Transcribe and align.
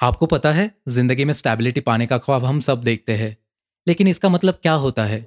आपको 0.00 0.26
पता 0.26 0.50
है, 0.52 0.70
ज़िंदगी 0.88 1.24
में 1.24 1.32
स्टेबिलिटी 1.34 1.80
पाने 1.80 2.06
का 2.06 2.16
ख्वाब 2.18 2.44
हम 2.44 2.60
सब 2.60 2.82
देखते 2.82 3.12
हैं। 3.12 3.36
लेकिन 3.86 4.08
इसका 4.08 4.28
मतलब 4.28 4.58
क्या 4.62 4.72
होता 4.74 5.04
है? 5.04 5.20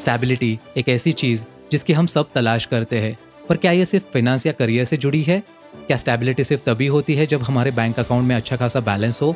स्टेबिलिटी 0.00 0.58
एक 0.76 0.88
ऐसी 0.88 1.12
चीज़ 1.12 1.44
जिसकी 1.72 1.92
हम 1.92 2.06
सब 2.06 2.30
तलाश 2.34 2.66
करते 2.66 3.00
हैं। 3.00 3.16
पर 3.48 3.56
क्या 3.56 3.72
ये 3.72 3.84
सिर्फ़ 3.84 4.06
फाइनेंस 4.06 4.46
या 4.46 4.52
करियर 4.52 4.84
से 4.84 4.96
जुड़ी 4.96 5.22
है? 5.22 5.42
क्या 5.86 5.96
स्टेबिलिटी 5.96 6.44
सिर्फ़ 6.44 6.62
तभी 6.62 6.86
होती 6.86 7.14
है 7.14 7.26
जब 7.26 7.42
हमारे 7.42 7.70
बैंक 7.70 7.98
अकाउंट 7.98 8.28
में 8.28 8.36
अच्छा 8.36 8.56
खासा 8.56 8.80
बैलेंस 8.80 9.20
हो, 9.22 9.34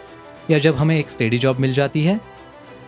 या 0.51 0.59
जब 0.59 0.77
हमें 0.77 0.99
एक 0.99 1.11
स्टेडी 1.11 1.39
जॉब 1.39 1.59
मिल 1.59 1.73
जाती 1.73 2.05
है? 2.05 2.21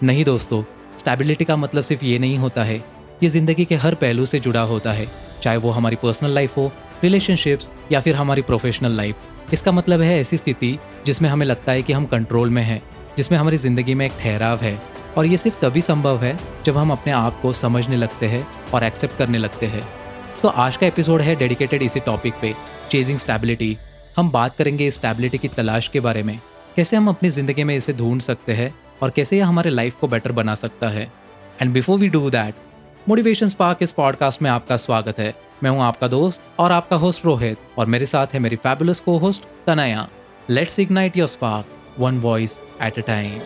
नहीं 0.03 0.25
दोस्तों 0.25 0.63
स्टेबिलिटी 0.99 1.45
का 1.45 1.57
मतलब 1.57 1.83
सिर्फ़ 1.83 2.05
ये 2.05 2.19
नहीं 2.19 2.39
होता 2.39 2.65
है, 2.65 2.77
ये 3.23 3.29
ज़िंदगी 3.29 3.65
के 3.65 3.75
हर 3.75 3.95
पहलू 3.95 4.27
से 4.27 4.41
जुड़ा 4.41 4.63
होता 4.63 4.93
है, 4.93 5.11
चाहे 5.43 5.57
वो 5.57 5.71
हमारी 5.71 5.97
पर्सनल 5.97 6.31
लाइफ 6.31 6.57
हो 6.57 6.73
रिलेशनशिप्स 7.05 7.71
या 7.93 8.01
फिर 8.01 8.17
हमारी 8.17 8.43
प्रोफेशनल 8.43 8.93
लाइफ 8.93 9.53
इसका 9.53 9.73
मतलब 9.73 10.01
है 10.01 10.19
ऐसी 10.21 10.37
स्थिति 10.37 10.79
जिसमें 11.07 11.29
हमें 11.31 11.47
लगता 11.47 11.73
है 11.73 11.83
कि 11.83 11.93
हम 11.93 12.07
कंट्रोल 12.07 12.51
में 12.51 12.63
हैं, 12.63 12.83
जिसमें 13.17 13.39
हमारी 13.39 13.57
ज़िंदगी 13.57 13.95
में 13.95 14.05
एक 14.07 14.13
ठहराव 14.21 14.61
है 14.61 14.79
और 15.17 15.27
ये 15.27 15.39
सिर्फ़ 15.39 15.59
तभी 15.61 15.81
संभव 15.83 16.23
है 16.23 16.37
जब 16.67 16.77
हम 16.77 16.91
अपने 16.93 17.13
आप 17.13 17.41
को 17.43 17.53
समझने 17.55 17.97
लगते 17.97 18.27
हैं 18.27 18.47
और 18.75 18.85
एक्सेप्ट 18.85 19.17
करने 19.17 19.39
लगते 19.39 19.67
हैं। 19.67 19.83
तो 20.43 20.49
आज 20.49 20.77
का 20.77 20.87
एपिसोड 20.87 21.21
है 21.21 21.35
डेडिकेटेड 21.37 21.83
इसी 21.83 22.01
टॉपिक 22.03 22.35
पे 22.41 22.55
चेजिंग 22.91 23.19
स्टेबिलिटी 23.19 23.77
हम 24.17 24.31
बात 24.31 24.57
करेंगे 24.57 24.91
स्टेबिलिटी 24.91 25.39
की 25.39 25.49
तलाश 25.51 25.89
के 25.89 26.01
बारे 26.01 26.23
में, 26.23 26.39
कैसे 26.77 26.97
हम 26.97 27.09
अपनी 27.09 27.31
ज़िंदगी 27.31 27.65
में 27.65 27.77
इसे 27.77 27.93
ढूंढ 27.93 28.21
सकते 28.21 28.53
हैं 28.53 28.75
और 29.03 29.11
कैसे 29.11 29.39
यह 29.39 29.47
हमारे 29.47 29.71
लाइफ 29.71 29.95
को 29.95 30.09
बेटर 30.09 30.33
बना 30.33 30.55
सकता 30.57 30.89
है। 30.89 31.11
And 31.63 31.73
before 31.73 31.99
we 31.99 32.09
do 32.09 32.29
that 32.31 32.55
motivation 33.09 33.47
spark 33.47 33.79
इस 33.83 33.91
पॉडकास्ट 33.93 34.43
में 34.43 34.51
आपका 34.51 34.77
स्वागत 34.77 35.19
है। 35.19 35.35
मैं 35.63 35.71
हूँ 35.71 35.81
आपका 35.83 36.09
दोस्त 36.09 36.43
और 36.59 36.73
आपका 36.73 36.97
होस्ट 36.97 37.25
रोहित 37.25 37.59
और 37.79 37.87
मेरे 37.87 38.07
साथ 38.07 38.27
है 38.27 38.39
मेरी 38.41 38.57
फैबुलस 38.57 39.01
को 39.01 39.17
host 39.19 39.43
Tanaya. 39.67 40.09
Let's 40.51 40.79
ignite 40.79 41.17
your 41.17 41.29
spark 41.29 42.01
one 42.01 42.19
voice 42.21 42.61
at 42.83 42.99
a 42.99 43.03
time 43.03 43.41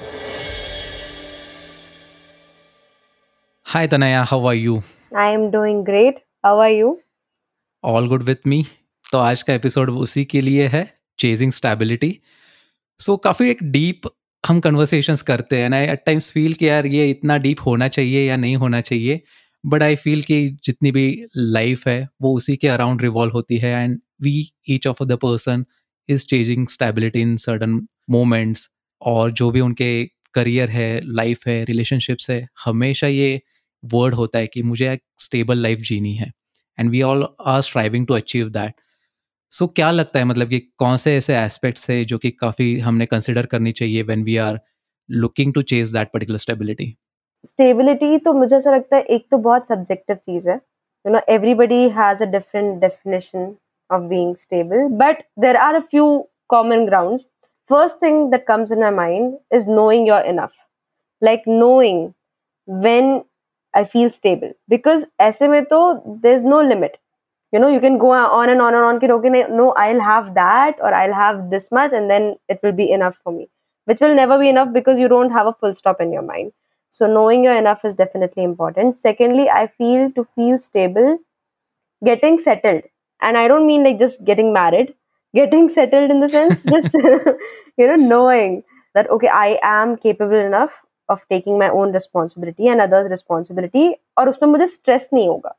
hi 3.66 3.88
Tanaya 3.88 4.22
how 4.22 4.46
are 4.46 4.54
you 4.54 4.82
I 5.16 5.32
am 5.32 5.50
doing 5.50 5.84
great 5.84 6.22
how 6.44 6.58
are 6.58 6.70
you 6.70 6.98
all 7.84 8.08
good 8.08 8.22
with 8.22 8.46
me 8.46 8.64
तो 9.12 9.18
आज 9.18 9.42
का 9.42 9.54
एपिसोड 9.54 9.90
उसी 9.90 10.24
के 10.24 10.40
लिए 10.40 10.68
है 10.68 10.84
चेजिंग 11.18 11.52
स्टेबिलिटी 11.52 12.18
सो 13.00 13.16
काफ़ी 13.16 13.50
एक 13.50 13.62
डीप 13.62 14.08
हम 14.48 14.60
कन्वर्सेशंस 14.60 15.22
करते 15.22 15.58
हैं 15.58 15.68
ना 15.68 15.78
एट 15.78 16.02
टाइम्स 16.06 16.30
फील 16.30 16.54
कि 16.54 16.68
यार 16.68 16.86
ये 16.86 17.10
इतना 17.10 17.36
डीप 17.36 17.66
होना 17.66 17.88
चाहिए 17.88 18.28
या 18.28 18.36
नहीं 18.36 18.56
होना 18.56 18.80
चाहिए। 18.80 19.20
बट 19.66 19.82
आई 19.82 19.96
फील 19.96 20.22
कि 20.22 20.48
जितनी 20.64 20.92
भी 20.92 21.24
लाइफ 21.36 21.86
है, 21.88 22.08
वो 22.22 22.36
उसी 22.36 22.56
के 22.56 22.68
अराउंड 22.68 23.02
रिवॉल्व 23.02 23.32
होती 23.32 23.56
है 23.58 23.72
and 23.82 24.00
we 24.22 24.50
each 24.70 24.86
of 24.86 25.04
the 25.04 25.12
person 25.12 25.64
is 26.08 26.24
changing 26.26 26.66
stability 26.68 27.20
in 27.20 27.36
certain 27.36 27.80
moments 28.10 28.68
और 29.02 29.32
जो 29.32 29.50
भी 29.50 29.60
उनके 29.60 29.90
करियर 30.34 30.70
है 30.70 31.00
लाइफ 31.04 31.46
है 31.46 31.64
रिलेशनशिप्स 31.64 32.30
है, 32.30 32.48
हमेशा 32.64 33.06
ये 33.06 33.40
वर्ड 33.84 34.14
होता 34.14 34.38
है 34.38 34.46
कि 34.46 34.62
मुझे 34.62 34.92
एक 34.92 35.02
स्टेबल 35.18 35.58
लाइफ 35.58 35.78
जीनी 35.78 36.14
है 36.14 36.32
and 36.78 36.90
we 36.90 37.02
all 37.02 37.26
are 37.46 37.60
striving 37.62 38.06
to 38.06 38.14
achieve 38.14 38.48
that 38.48 38.74
so 39.50 39.66
क्या 39.66 39.90
लगता 39.90 40.18
है 40.18 40.24
मतलब 40.24 40.48
कि 40.48 40.58
कौन 40.78 40.96
से 40.96 41.16
ऐसे 41.16 41.36
एस्पेक्ट्स 41.36 41.90
है 41.90 42.04
जो 42.04 42.18
कि 42.18 42.30
काफ़ी 42.30 42.78
हमने 42.78 43.06
कंसिडर 43.06 43.46
करनी 43.46 43.72
चाहिए 43.72 44.02
when 44.02 44.22
we 44.22 44.36
are 44.36 44.60
looking 45.10 45.54
to 45.54 45.62
chase 45.62 45.92
that 45.92 46.08
particular 46.12 46.38
stability 46.38 46.96
stability 47.46 48.18
तो 48.18 48.32
मुझे 48.32 48.56
ऐसा 48.56 48.70
लगता 48.70 48.96
है 48.96 49.02
एक 49.02 49.26
तो 49.30 49.38
बहुत 49.38 49.68
सब्जेक्टिव 49.68 50.16
चीज़ 50.16 50.48
है। 50.50 50.54
You 50.54 51.12
know 51.12 51.20
everybody 51.28 51.88
has 51.88 52.22
a 52.22 52.26
different 52.26 52.80
definition 52.80 53.54
of 53.90 54.02
being 54.02 54.34
stable 54.36 54.86
but 54.98 55.22
there 55.38 55.56
are 55.56 55.74
a 55.74 55.80
few 55.80 56.06
common 56.48 56.84
ground 56.86 57.20
first 57.70 58.02
thing 58.02 58.30
that 58.30 58.46
comes 58.46 58.72
in 58.72 58.80
my 58.80 58.90
mind 58.90 59.36
is 59.52 59.70
knowing 59.70 60.08
your 60.08 60.22
enough 60.22 60.50
like 61.22 61.42
knowing 61.48 62.08
when 62.68 63.20
I 63.74 63.84
feel 63.84 64.08
stable 64.08 64.54
because 64.70 65.06
ऐसे 65.20 65.48
में 65.48 65.64
तो 65.64 65.92
there 65.94 66.34
is 66.34 66.46
no 66.46 66.60
limit 66.62 66.96
you 67.52 67.60
know 67.60 67.68
you 67.68 67.80
can 67.80 67.96
go 67.98 68.14
on 68.14 68.50
and 68.50 68.60
on 68.60 68.74
and 68.74 68.84
on 68.84 68.98
की 68.98 69.06
रोके 69.06 69.42
no 69.48 69.72
I 69.78 69.98
have 70.00 70.28
that 70.30 70.80
और 70.80 70.94
I 70.94 71.10
have 71.14 71.40
this 71.50 71.68
much 71.74 71.94
and 71.94 72.08
then 72.08 72.34
it 72.50 72.58
will 72.64 72.72
be 72.72 72.84
enough 72.84 73.18
for 73.24 73.34
me 73.34 73.48
which 73.88 74.02
will 74.02 74.12
never 74.12 74.38
be 74.38 74.48
enough 74.48 74.68
because 74.68 75.02
you 75.02 75.08
don't 75.08 75.32
have 75.32 75.48
a 75.48 75.50
full 75.50 75.72
stop 75.72 76.00
in 76.00 76.12
your 76.14 76.24
mind 76.24 76.50
so 76.89 77.07
knowing 77.07 77.43
your 77.43 77.55
enough 77.55 77.85
is 77.85 77.95
definitely 77.95 78.43
important 78.43 78.95
secondly 78.95 79.49
i 79.49 79.65
feel 79.67 80.11
to 80.11 80.23
feel 80.23 80.59
stable 80.59 81.17
getting 82.01 82.37
settled 82.37 82.83
and 83.21 83.37
i 83.37 83.47
don't 83.47 83.67
mean 83.67 83.83
like 83.83 83.99
just 83.99 84.23
getting 84.25 84.53
married 84.53 84.93
getting 85.33 85.69
settled 85.69 86.11
in 86.11 86.19
the 86.19 86.29
sense 86.29 86.63
just 86.63 86.93
you 87.77 87.87
know 87.87 87.99
knowing 88.13 88.63
that 88.95 89.09
okay 89.09 89.27
i 89.27 89.59
am 89.63 89.97
capable 89.97 90.43
enough 90.45 90.81
of 91.09 91.25
taking 91.29 91.57
my 91.57 91.69
own 91.69 91.91
responsibility 91.91 92.67
and 92.67 92.81
others 92.81 93.11
responsibility 93.11 93.85
और 94.17 94.29
उसमें 94.29 94.49
मुझे 94.49 94.67
stress 94.67 95.07
नहीं 95.13 95.27
होगा 95.27 95.55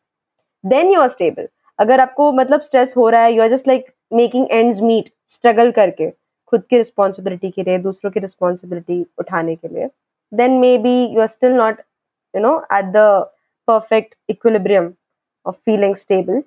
then 0.65 0.93
you 0.95 1.01
are 1.01 1.13
stable 1.17 1.49
अगर 1.79 2.01
आपको 2.01 2.31
मतलब 2.33 2.61
stress 2.61 2.95
हो 2.97 3.09
रहा 3.11 3.23
है 3.23 3.33
you 3.35 3.43
are 3.43 3.49
just 3.51 3.69
like 3.69 3.87
making 4.13 4.47
ends 4.51 4.81
meet 4.81 5.11
struggle 5.35 5.71
करके 5.79 6.11
खुद 6.53 6.63
की 6.71 6.77
रिस्पॉन्सिबिलिटी 6.77 7.51
के 7.51 7.63
लिए 7.63 7.79
दूसरों 7.87 8.11
की 8.11 8.21
रिस्पॉन्सिबिलिटी 8.21 9.05
उठाने 9.19 9.55
के 9.57 9.69
लिए 9.69 9.89
then 10.33 10.59
maybe 10.79 10.97
you 11.15 11.21
are 11.21 11.27
still 11.27 11.53
not 11.53 11.81
you 12.35 12.43
know 12.43 12.59
at 12.79 12.93
the 12.97 13.07
perfect 13.69 14.17
equilibrium 14.33 14.89
of 15.47 15.57
feeling 15.69 15.95
stable 15.95 16.43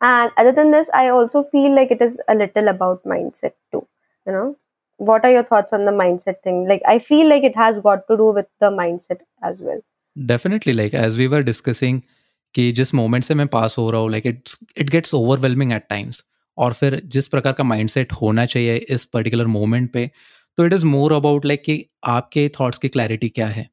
and 0.00 0.30
other 0.36 0.52
than 0.58 0.70
this 0.74 0.90
i 0.98 1.08
also 1.08 1.42
feel 1.54 1.74
like 1.78 1.90
it 1.90 2.04
is 2.06 2.20
a 2.28 2.34
little 2.34 2.68
about 2.72 3.02
mindset 3.04 3.54
too 3.72 3.82
you 4.26 4.32
know 4.36 4.56
what 5.00 5.24
are 5.24 5.32
your 5.32 5.42
thoughts 5.42 5.72
on 5.72 5.84
the 5.84 5.94
mindset 6.02 6.40
thing 6.48 6.62
like 6.68 6.86
i 6.86 6.98
feel 7.10 7.28
like 7.28 7.48
it 7.50 7.56
has 7.56 7.80
got 7.88 8.06
to 8.08 8.16
do 8.22 8.30
with 8.38 8.48
the 8.64 8.70
mindset 8.78 9.20
as 9.50 9.60
well 9.68 9.82
definitely 10.16 10.72
like 10.72 10.94
as 10.94 11.20
we 11.22 11.28
were 11.36 11.44
discussing 11.52 12.02
कि 12.54 12.70
जिस 12.72 12.92
moment 12.94 13.24
से 13.24 13.34
मैं 13.34 13.46
पास 13.46 13.76
हो 13.78 13.90
रहा 13.90 14.00
हूँ 14.00 14.10
like 14.10 14.26
it's 14.26 14.56
it 14.78 14.88
gets 14.90 15.12
overwhelming 15.14 15.72
at 15.72 15.82
times 15.90 16.22
और 16.58 16.72
फिर 16.72 17.00
जिस 17.14 17.28
प्रकार 17.28 17.52
का 17.58 17.64
माइंडसेट 17.64 18.12
होना 18.12 18.46
चाहिए 18.46 18.76
इस 18.96 19.04
पर्टिकुलर 19.12 19.46
मोमेंट 19.46 19.90
पे 19.92 20.10
तो 20.57 20.65
it 20.65 20.73
is 20.73 20.85
more 20.85 21.13
about 21.13 21.45
like 21.45 21.63
कि 21.63 21.83
आपके 22.07 22.47
थॉट्स 22.59 22.77
की 22.77 22.87
क्लैरिटी 22.89 23.29
क्या 23.29 23.47
है? 23.47 23.67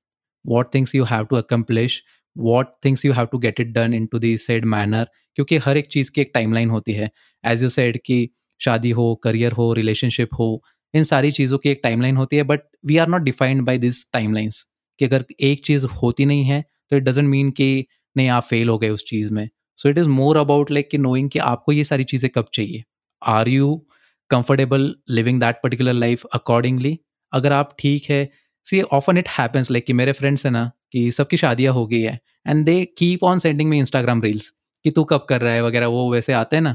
What 0.45 0.75
things 0.75 0.95
you 0.95 1.05
have 1.05 1.25
to 1.25 1.37
accomplish 1.37 2.03
what 2.37 2.69
things 2.85 3.05
you 3.05 3.13
have 3.13 3.27
to 3.33 3.39
get 3.39 3.61
it 3.61 3.69
done 3.73 3.95
in 3.95 4.07
to 4.07 4.19
the 4.19 4.37
said 4.39 4.65
manner 4.67 5.09
क्योंकि 5.37 5.57
हर 5.59 5.77
एक 5.77 5.89
चीज़ 5.93 6.11
की 6.11 6.21
एक 6.21 6.31
टाइमलाइन 6.35 6.71
होती 6.71 6.93
है। 6.93 7.11
एज 7.45 7.63
यू 7.63 7.69
सेड 7.69 7.99
कि 8.07 8.29
शादी 8.61 8.91
हो 8.91 9.15
करियर 9.25 9.53
हो 9.53 9.73
रिलेशनशिप 9.73 10.29
हो, 10.39 10.63
इन 10.95 11.05
सारी 11.05 11.31
चीज़ों 11.33 11.59
की 11.59 11.69
एक 11.71 11.81
टाइमलाइन 11.83 12.17
होती 12.17 12.37
है 12.37 12.43
but 12.43 12.61
we 12.87 12.97
are 12.97 13.09
not 13.09 13.23
defined 13.23 13.63
by 13.67 13.79
this 13.79 14.05
timelines 14.13 14.65
कि 15.01 15.05
अगर 15.05 15.25
एक 15.41 15.65
चीज़ 15.67 15.87
होती 16.03 16.25
नहीं 16.27 16.45
है 16.45 16.65
तो 16.91 16.97
इट 16.97 17.03
डजेंट 17.03 17.29
मीन 17.29 17.51
कि 17.51 17.87
नहीं, 18.17 18.29
आप 18.29 18.43
फेल 18.43 18.69
हो 18.69 18.79
गए 18.79 18.89
उस 18.91 19.05
चीज़ 19.07 19.33
में। 19.33 19.49
So 19.79 19.89
it 19.89 19.99
is 19.99 20.09
more 20.09 20.37
about 20.37 20.71
like 20.71 20.89
कि 20.91 20.99
नोइंग 20.99 21.31
कि 21.31 21.39
आपको 21.41 21.73
ये 21.73 21.85
सारी 21.85 22.05
चीज़ें 22.05 22.31
कब 22.35 22.49
चाहिए? 22.55 22.83
Are 23.23 23.49
you 23.49 23.87
comfortable 24.33 24.95
living 25.11 25.41
that 25.41 25.57
particular 25.63 25.93
life 25.95 26.25
accordingly 26.35 26.99
अगर 27.33 27.53
आप 27.53 27.75
ठीक 27.79 28.11
है 28.11 28.29
see 28.67 28.81
often 28.93 29.19
it 29.19 29.29
happens 29.29 29.71
like 29.71 29.87
कि 29.87 29.93
मेरे 29.93 30.13
फ्रेंड्स 30.13 30.45
हैं 30.47 30.53
ना, 30.53 30.71
कि 30.93 31.11
सबकी 31.13 31.37
शादियाँ 31.37 31.73
हो 31.75 31.87
गई 31.87 32.01
है 32.01 32.19
and 32.49 32.65
they 32.65 32.85
keep 32.99 33.25
on 33.25 33.39
sending 33.39 33.71
me 33.71 33.79
Instagram 33.79 34.23
reels 34.23 34.53
कि 34.85 34.91
तू 34.91 35.05
कब 35.05 35.27
कर 35.29 35.41
रहा 35.41 35.53
है 35.53 35.63
वगैरह, 35.63 35.87
वो 35.87 36.13
वैसे 36.13 36.33
आते 36.33 36.57
हैं 36.57 36.63
ना। 36.63 36.75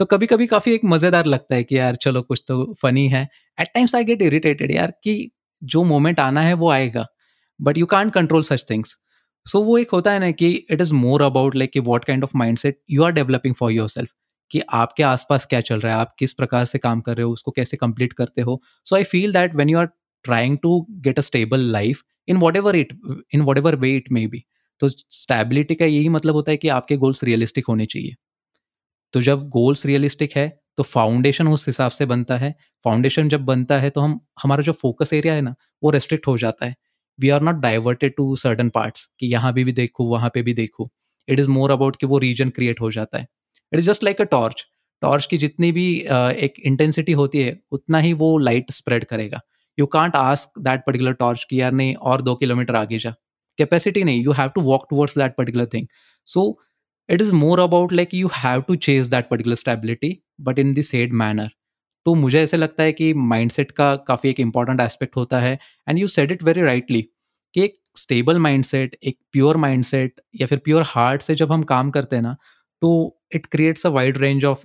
तो 0.00 0.04
कभी 0.04 0.26
कभी 0.26 0.46
काफ़ी 0.46 0.72
एक 0.74 0.80
मज़ेदार 0.84 1.26
लगता 1.26 1.54
है 1.54 1.64
कि 1.64 1.78
यार, 1.78 1.96
चलो 1.96 2.22
कुछ 2.22 2.42
तो 2.48 2.74
फनी 2.82 3.06
है। 3.08 3.22
At 3.58 3.68
times 3.74 3.94
I 3.94 4.04
get 4.04 4.22
irritated 4.22 4.70
यार, 4.72 4.92
कि 5.04 5.30
जो 5.62 5.82
मोमेंट 5.84 6.20
आना 6.20 6.40
है 6.40 6.54
वो 6.54 6.70
आएगा 6.70 7.06
but 7.60 7.78
you 7.78 7.86
can't 7.86 8.12
control 8.12 8.42
such 8.42 8.64
things 8.70 8.96
so 9.46 9.62
वो 9.62 9.78
एक 9.78 9.90
होता 9.90 10.12
है 10.12 10.18
ना 10.18 10.30
कि 10.32 10.50
it 10.70 10.80
is 10.80 10.92
more 10.94 11.22
about 11.22 11.56
like 11.56 11.70
कि 11.72 11.80
what 11.82 12.04
kind 12.04 12.24
of 12.24 12.36
mindset 12.58 12.78
you 12.90 13.04
are 13.04 13.12
developing 13.12 13.54
for 13.54 13.72
yourself 13.88 14.10
कि 14.50 14.60
आपके 14.72 15.02
आसपास 15.02 15.46
क्या 15.46 15.60
चल 15.60 15.80
रहा 15.80 15.92
है, 15.92 16.00
आप 16.00 16.14
किस 16.18 16.32
प्रकार 16.32 16.64
से 16.64 16.78
काम 16.78 17.00
कर 17.00 17.16
रहे 17.16 17.24
हो, 17.24 17.32
उसको 17.32 17.50
कैसे 17.50 17.76
कंप्लीट 17.76 18.12
करते 18.12 18.42
हो। 18.42 18.60
So 18.86 18.96
I 18.96 19.04
feel 19.04 19.32
that 19.32 19.54
when 19.56 19.68
you 19.68 19.78
are 19.78 19.88
trying 20.24 20.58
to 20.62 20.80
get 21.00 21.18
a 21.18 21.22
stable 21.22 21.60
life 21.72 22.02
in 22.28 22.36
whatever 22.56 22.76
it 22.76 22.92
in 23.34 23.40
whatever 23.58 23.76
way 23.76 23.96
it 23.96 24.12
may 24.12 24.26
be 24.26 24.44
तो 24.80 24.88
स्टेबिलिटी 24.88 25.74
का 25.74 25.84
यही 25.84 26.08
मतलब 26.08 26.34
होता 26.34 26.50
है 26.50 26.56
कि 26.56 26.68
आपके 26.68 26.96
गोल्स 26.96 27.24
रियलिस्टिक 27.24 27.66
होने 27.68 27.86
चाहिए। 27.86 28.14
तो 29.14 29.20
जब 29.22 29.48
गोल्स 29.48 29.84
रियलिस्टिक 29.86 30.36
है 30.36 30.48
तो 30.78 30.82
फाउंडेशन 30.82 31.48
उस 31.48 31.66
हिसाब 31.66 31.90
से 31.90 32.06
बनता 32.06 32.36
है। 32.36 32.54
फाउंडेशन 32.84 33.28
जब 33.28 33.44
बनता 33.44 33.78
है 33.78 33.90
तो 33.90 34.00
हम, 34.00 34.20
हमारा 34.42 34.62
जो 34.62 34.72
फोकस 34.72 35.12
एरिया 35.12 35.34
है 35.34 35.40
ना, 35.40 35.54
वो 35.82 35.90
रेस्ट्रिक्ट 35.90 36.26
हो 36.26 36.36
जाता 36.38 36.66
है। 36.66 36.74
We 37.18 37.28
are 37.28 37.42
not 37.42 37.56
diverted 37.56 38.14
to 38.16 38.34
certain 38.36 38.68
parts 38.68 39.08
कि 39.20 39.26
यहाँ 39.26 39.52
पे 39.52 39.64
भी 39.64 39.72
देखूँ, 39.72 40.08
वहाँ 40.10 40.30
पे 40.34 40.42
भी 40.42 40.54
देखूँ। 40.54 40.88
इट 41.28 41.40
इज़ 41.40 41.48
मोर 41.50 41.70
अबाउट 41.70 41.96
कि 41.96 42.06
वो 42.06 42.18
रीजन 42.18 42.50
क्रिएट 42.50 42.80
हो 42.80 42.90
जाता 42.92 43.18
है। 43.18 43.26
It 43.72 43.78
is 43.78 43.86
just 43.86 44.04
like 44.04 44.20
a 44.20 44.24
torch 44.24 44.66
torch 45.02 45.26
की 45.26 45.38
जितनी 45.38 45.70
भी 45.72 46.06
uh, 46.10 46.30
एक 46.30 46.54
इंटेंसिटी 46.64 47.12
होती 47.12 47.42
है 47.42 47.58
उतना 47.72 47.98
ही 47.98 48.12
वो 48.12 48.36
लाइट 48.38 48.70
स्प्रेड 48.72 49.04
करेगा। 49.04 49.40
You 49.78 49.86
can't 49.86 50.16
ask 50.16 50.58
that 50.58 50.82
particular 50.86 51.12
torch 51.12 51.44
की 51.50 51.60
यार 51.60 51.72
नहीं 51.72 51.94
और 51.94 52.22
दो 52.22 52.34
किलोमीटर 52.34 52.76
आगे 52.76 52.98
जा। 52.98 53.10
कैपेसिटी 53.58 54.04
नहीं। 54.04 54.22
You 54.24 54.32
have 54.32 54.48
to 54.48 54.60
walk 54.60 54.86
towards 54.90 55.18
that 55.18 55.34
particular 55.36 55.66
thing 55.66 55.86
so 56.26 56.58
it 57.08 57.22
is 57.22 57.32
more 57.32 57.60
about 57.60 57.92
like 57.92 58.14
you 58.14 58.30
have 58.34 58.62
to 58.62 58.76
chase 58.76 59.08
that 59.08 59.28
particular 59.28 59.56
stability 59.56 60.18
but 60.40 60.58
in 60.58 60.74
the 60.74 60.80
said 60.80 61.12
manner 61.12 61.50
तो 62.06 62.14
मुझे 62.14 62.42
ऐसे 62.42 62.56
लगता 62.56 62.82
है 62.82 62.92
कि 62.92 63.12
माइंडसेट 63.14 63.70
का 63.70 63.96
काफ़ी 63.96 64.30
एक 64.30 64.40
इंपॉर्टेंट 64.40 64.80
एस्पेक्ट 64.80 65.16
होता 65.16 65.40
है 65.40 65.58
and 65.88 65.98
you 65.98 66.06
said 66.06 66.32
it 66.32 66.42
very 66.42 66.62
rightly 66.62 67.02
कि 67.54 67.62
एक 67.62 67.74
स्टेबल 67.96 68.38
माइंडसेट 68.38 68.96
एक 69.04 69.18
प्योर 69.32 69.56
माइंडसेट 69.56 70.20
या 70.40 70.46
फिर 70.46 70.58
प्योर 70.58 70.82
हार्ट 70.86 71.22
से 71.22 71.34
जब 71.34 71.52
हम 71.52 71.62
काम 71.62 71.90
करते 71.90 72.16
हैं 72.16 72.22
ना 72.22 72.36
तो 72.80 73.15
it 73.32 73.46
creates 73.46 73.86
a 73.86 73.90
wide 73.90 74.18
range 74.18 74.44
of 74.44 74.64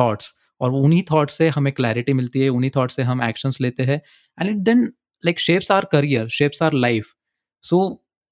thoughts 0.00 0.32
और 0.60 0.72
उन्हीं 0.72 1.02
थॉट 1.02 1.30
से 1.30 1.48
हमें 1.48 1.72
क्लैरिटी 1.72 2.12
मिलती 2.12 2.40
है, 2.40 2.48
उन्हीं 2.48 2.70
थॉट 2.76 2.90
से 2.90 3.02
हम 3.02 3.22
एक्शंस 3.22 3.60
लेते 3.60 3.82
हैं 3.82 4.00
and 4.38 4.50
it 4.50 4.62
then 4.64 4.82
like 5.24 5.40
shapes 5.40 5.70
our 5.70 5.84
career 5.92 6.28
shapes 6.28 6.62
our 6.62 6.72
life 6.72 7.12
so 7.64 7.78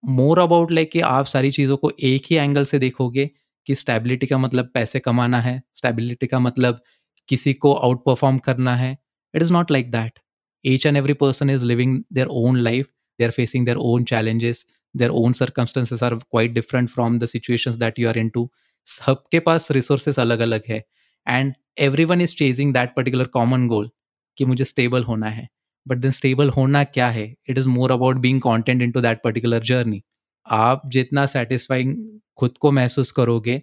more 0.04 0.38
about 0.38 0.72
like 0.72 0.90
कि 0.92 1.00
आप 1.00 1.26
सारी 1.26 1.50
चीज़ों 1.50 1.76
को 1.76 1.90
एक 2.02 2.22
ही 2.30 2.36
एंगल 2.36 2.64
से 2.64 2.78
देखोगे 2.78 3.30
कि 3.66 3.74
स्टेबिलिटी 3.74 4.26
का 4.26 4.38
मतलब 4.38 4.70
पैसे 4.74 4.98
कमाना 4.98 5.40
है 5.40 5.62
स्टेबिलिटी 5.74 6.26
का 6.26 6.38
मतलब 6.38 6.80
किसी 7.28 7.52
को 7.54 7.72
आउट 7.74 8.04
परफॉर्म 8.06 8.38
करना 8.38 8.76
है 8.76 8.96
it 9.34 9.42
is 9.42 9.52
not 9.52 9.70
like 9.70 9.90
that 9.90 10.18
each 10.64 10.86
and 10.86 10.96
every 10.96 11.12
person 11.14 11.50
is 11.50 11.66
living 11.66 12.02
their 12.12 12.26
own 12.42 12.56
life 12.58 12.86
they 13.18 13.24
are 13.24 13.30
facing 13.30 13.64
their 13.66 13.76
own 13.76 14.04
challenges 14.04 14.66
their 14.94 15.10
own 15.10 15.32
circumstances 15.32 16.02
are 16.02 16.14
quite 16.14 16.52
different 16.52 16.88
from 16.88 17.18
the 17.18 17.26
situations 17.26 17.76
that 17.76 17.98
you 17.98 18.08
are 18.08 18.18
in 18.18 18.28
to 18.28 18.50
सबके 18.86 19.38
पास 19.40 19.70
resources 19.72 20.18
अलग 20.18 20.40
अलग 20.40 20.62
है 20.68 20.82
and 21.26 21.52
everyone 22.04 22.20
is 22.20 22.34
chasing 22.36 22.72
that 22.74 22.94
particular 22.96 23.26
common 23.34 23.66
goal 23.68 23.90
कि 24.38 24.44
मुझे 24.44 24.64
stable 24.64 25.02
होना 25.04 25.28
है। 25.28 25.48
But 25.86 25.98
then 25.98 26.10
stable 26.10 26.50
होना 26.50 26.82
क्या 26.86 27.08
है? 27.10 27.24
It 27.48 27.58
is 27.58 27.68
more 27.68 27.92
about 27.92 28.16
being 28.20 28.40
content 28.40 28.82
into 28.92 29.00
that 29.00 29.20
particular 29.24 29.62
journey 29.64 30.02
आप 30.46 30.82
जितना 30.90 31.24
सेटिस्फाइंग 31.26 31.94
खुद 32.38 32.56
को 32.60 32.70
महसूस 32.72 33.10
करोगे, 33.12 33.60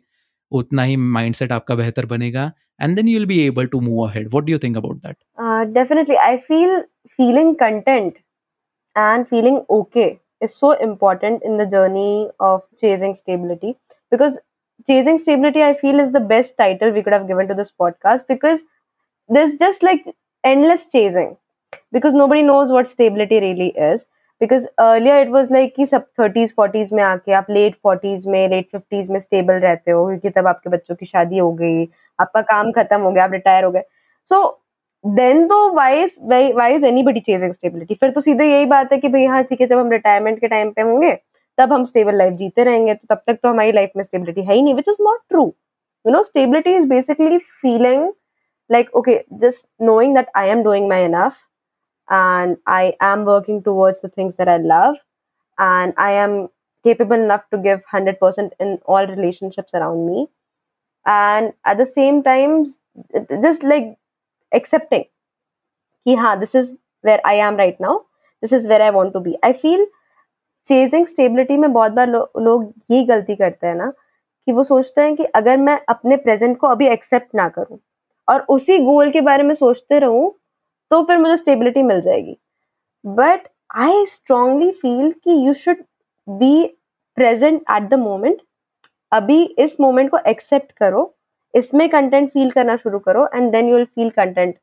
उतना 0.51 0.83
ही 0.83 0.95
माइंडसेट 0.95 1.51
आपका 1.51 1.75
बेहतर 1.75 2.05
बनेगा 2.05 2.51
and 2.81 2.95
then 2.95 3.07
you 3.07 3.25
be 3.25 3.39
able 3.45 3.65
to 3.67 3.79
move 3.81 4.07
ahead 4.07 4.27
what 4.27 4.43
do 4.45 4.57
think 4.63 4.77
about 4.77 4.97
that 5.05 5.73
definitely 5.73 6.15
I 6.17 6.37
feel 6.47 6.79
feeling 7.19 7.55
content 7.55 8.17
and 8.95 9.25
feeling 9.25 9.57
okay 9.71 10.05
is 10.43 10.51
so 10.51 10.73
important 10.83 11.43
in 11.43 11.57
the 11.57 11.69
journey 11.71 12.29
of 12.41 12.61
chasing 12.79 13.15
stability 13.15 13.71
because 14.11 14.37
chasing 14.87 15.17
stability, 15.17 15.63
i 15.63 15.73
feel, 15.73 15.99
is 15.99 16.11
the 16.11 16.19
best 16.19 16.57
title 16.57 16.91
we 16.91 17.01
could 17.03 17.13
have 17.13 17.27
given 17.27 17.47
to 17.47 17.53
this 17.53 17.71
podcast 17.71 18.27
because 18.27 18.63
there's 19.29 19.55
just, 19.55 19.83
like, 19.83 20.05
endless 20.43 20.87
chasing 20.87 21.35
because 21.91 22.13
nobody 22.15 22.41
knows 22.41 22.71
what 22.71 22.87
stability 22.87 23.39
really 23.39 23.69
is. 23.91 24.05
Because 24.41 24.65
earlier 24.79 25.21
it 25.21 25.29
was 25.29 25.51
like 25.53 25.73
कि 25.75 25.85
सब 25.85 26.05
thirties 26.19 26.53
forties 26.55 26.91
में 26.93 27.01
आके 27.03 27.31
आप 27.33 27.45
late 27.51 27.75
forties 27.83 28.25
में 28.27 28.47
late 28.49 28.67
fifties 28.71 29.09
में 29.09 29.17
stable 29.19 29.53
रहते 29.63 29.91
हो 29.91 30.05
क्योंकि 30.07 30.29
तब 30.29 30.47
आपके 30.47 30.69
बच्चों 30.69 30.95
की 30.95 31.05
शादी 31.05 31.37
हो 31.37 31.51
गई, 31.53 31.87
आपका 32.19 32.41
काम 32.41 32.71
खत्म 32.71 32.99
हो 33.01 33.11
गया, 33.11 33.23
आप 33.23 33.31
रिटायर 33.33 33.63
हो 33.63 33.71
गए। 33.71 33.83
सो 34.31 34.61
देन 35.03 35.45
तो 35.47 35.57
wise 35.73 36.15
wise 36.55 36.85
anybody 37.03 37.19
chasing 37.19 37.53
stability 37.53 37.95
फिर 37.95 38.11
तो 38.11 38.21
सीधे 38.21 38.45
यही 38.51 38.65
बात 38.65 38.93
है 38.93 38.97
कि 38.99 39.07
भाई 39.09 39.25
हाँ 39.25 39.43
ठीक 39.43 39.61
है, 39.61 39.67
जब 39.67 39.77
हम 39.79 39.91
रिटायरमेंट 39.91 40.39
के 40.39 40.47
टाइम 40.47 40.71
पे 40.71 40.81
होंगे 40.81 41.11
तब 41.58 41.72
हम 41.72 41.84
स्टेबल 41.84 42.16
लाइफ 42.18 42.34
जीते 42.38 42.64
रहेंगे 42.64 42.94
तो 42.94 43.14
तब 43.14 43.22
तक 43.26 43.38
तो 43.42 43.48
हमारी 43.48 43.72
लाइफ 43.72 43.90
में 43.96 44.02
स्टेबिलिटी 44.02 44.42
है 44.42 44.54
ही 44.54 44.62
नहीं 44.62 44.74
which 44.74 44.88
is 44.88 44.96
not 45.00 45.20
true 45.30 45.44
you 46.06 46.12
know 46.12 46.22
stability 46.22 46.74
is 46.76 46.86
basically 46.88 47.38
feeling 47.62 48.12
like 48.72 48.94
okay 48.98 49.14
just 49.40 49.66
knowing 49.86 50.12
that 50.16 50.30
i 50.40 50.42
am 50.50 50.60
doing 50.66 50.86
my 50.90 50.98
enough 51.06 51.40
and 52.08 52.56
I 52.66 52.94
am 53.00 53.24
working 53.24 53.62
towards 53.62 54.00
the 54.00 54.08
things 54.08 54.36
that 54.36 54.48
I 54.48 54.58
love 54.58 54.96
and 55.58 55.94
I 55.96 56.12
am 56.12 56.48
capable 56.84 57.16
enough 57.16 57.48
to 57.50 57.58
give 57.58 57.82
100% 57.92 58.50
in 58.60 58.78
all 58.84 59.06
relationships 59.06 59.72
around 59.74 60.06
me 60.06 60.28
and 61.06 61.52
at 61.64 61.78
the 61.78 61.86
same 61.86 62.22
time 62.22 62.66
just 63.42 63.62
like 63.62 63.96
accepting 64.52 65.04
कि 66.06 66.14
हाँ 66.16 66.38
this 66.40 66.54
is 66.54 66.74
where 67.02 67.20
I 67.24 67.34
am 67.34 67.56
right 67.56 67.78
now 67.80 68.02
this 68.42 68.52
is 68.52 68.66
where 68.66 68.82
I 68.82 68.90
want 68.90 69.12
to 69.14 69.20
be 69.20 69.36
I 69.42 69.52
feel 69.52 69.86
chasing 70.69 71.05
stability 71.05 71.57
में 71.57 71.71
बहुत 71.73 71.91
बार 71.91 72.07
लो, 72.07 72.31
लोग 72.37 72.73
ये 72.91 73.03
गलती 73.05 73.35
करते 73.35 73.67
हैं 73.67 73.75
ना 73.75 73.91
कि 74.47 74.51
वो 74.51 74.63
सोचते 74.63 75.01
हैं 75.01 75.15
कि 75.15 75.23
अगर 75.35 75.57
मैं 75.59 75.79
अपने 75.89 76.17
प्रेजेंट 76.17 76.57
को 76.57 76.67
अभी 76.67 76.87
एक्सेप्ट 76.87 77.35
ना 77.35 77.47
करूँ 77.49 77.77
और 78.27 78.45
उसी 78.49 78.77
गोल 78.79 79.09
के 79.11 79.21
बारे 79.21 79.43
में 79.43 79.53
सोचते 79.55 79.99
रहूँ 79.99 80.31
तो 80.91 81.01
फिर 81.03 81.17
मुझे 81.17 81.37
स्टेबिलिटी 81.37 81.83
मिल 81.83 82.01
जाएगी। 82.01 82.37
बट 83.03 83.47
आई 83.77 84.05
स्ट्रांगली 84.05 84.71
फील 84.73 85.11
कि 85.13 85.45
you 85.47 85.53
should 85.55 85.83
be 86.27 86.65
present 87.17 87.61
at 87.71 87.89
the 87.89 87.99
moment 87.99 88.41
अभी 89.11 89.43
इस 89.59 89.79
मोमेंट 89.81 90.09
को 90.11 90.17
एक्सेप्ट 90.27 90.71
करो 90.73 91.13
इसमें 91.53 91.87
कंटेंट 91.89 92.29
फील 92.31 92.49
करना 92.51 92.75
शुरू 92.77 92.99
करो 92.99 93.27
and 93.35 93.51
then 93.51 93.69
you 93.69 93.75
will 93.75 93.85
feel 93.85 94.09
content 94.11 94.55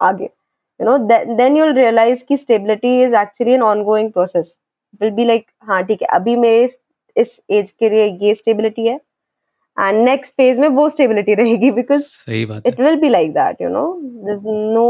आगे। 0.00 0.24
You 0.24 0.86
know 0.86 0.96
then 1.08 1.56
you 1.56 1.64
will 1.64 1.74
realise 1.74 2.24
की 2.24 2.36
stability 2.36 3.00
is 3.02 3.16
actually 3.16 3.52
an 3.54 3.62
ongoing 3.84 4.12
process 4.12 4.56
will 5.00 5.10
be 5.10 5.24
like 5.24 5.46
हाँ 5.62 5.82
ठीक 5.84 6.02
है 6.02 6.08
अभी 6.14 6.36
मेरे 6.36 6.68
इस 7.16 7.40
एज 7.50 7.70
के 7.70 7.90
लिए 7.90 8.06
ये 8.22 8.34
स्टेबिलिटी 8.34 8.86
है। 8.86 8.98
एंड 9.76 10.04
नेक्स्ट 10.04 10.34
फ़ेज़ 10.34 10.60
में 10.60 10.68
वो 10.68 10.88
स्टेबिलिटी 10.88 11.34
रहेगी 11.34 11.70
because 11.70 12.12
it 12.30 12.80
will 12.80 12.96
be 12.96 13.08
like 13.08 13.32
that 13.32 13.62
you 13.62 13.68
know 13.68 13.84
this 14.26 14.42
no 14.44 14.86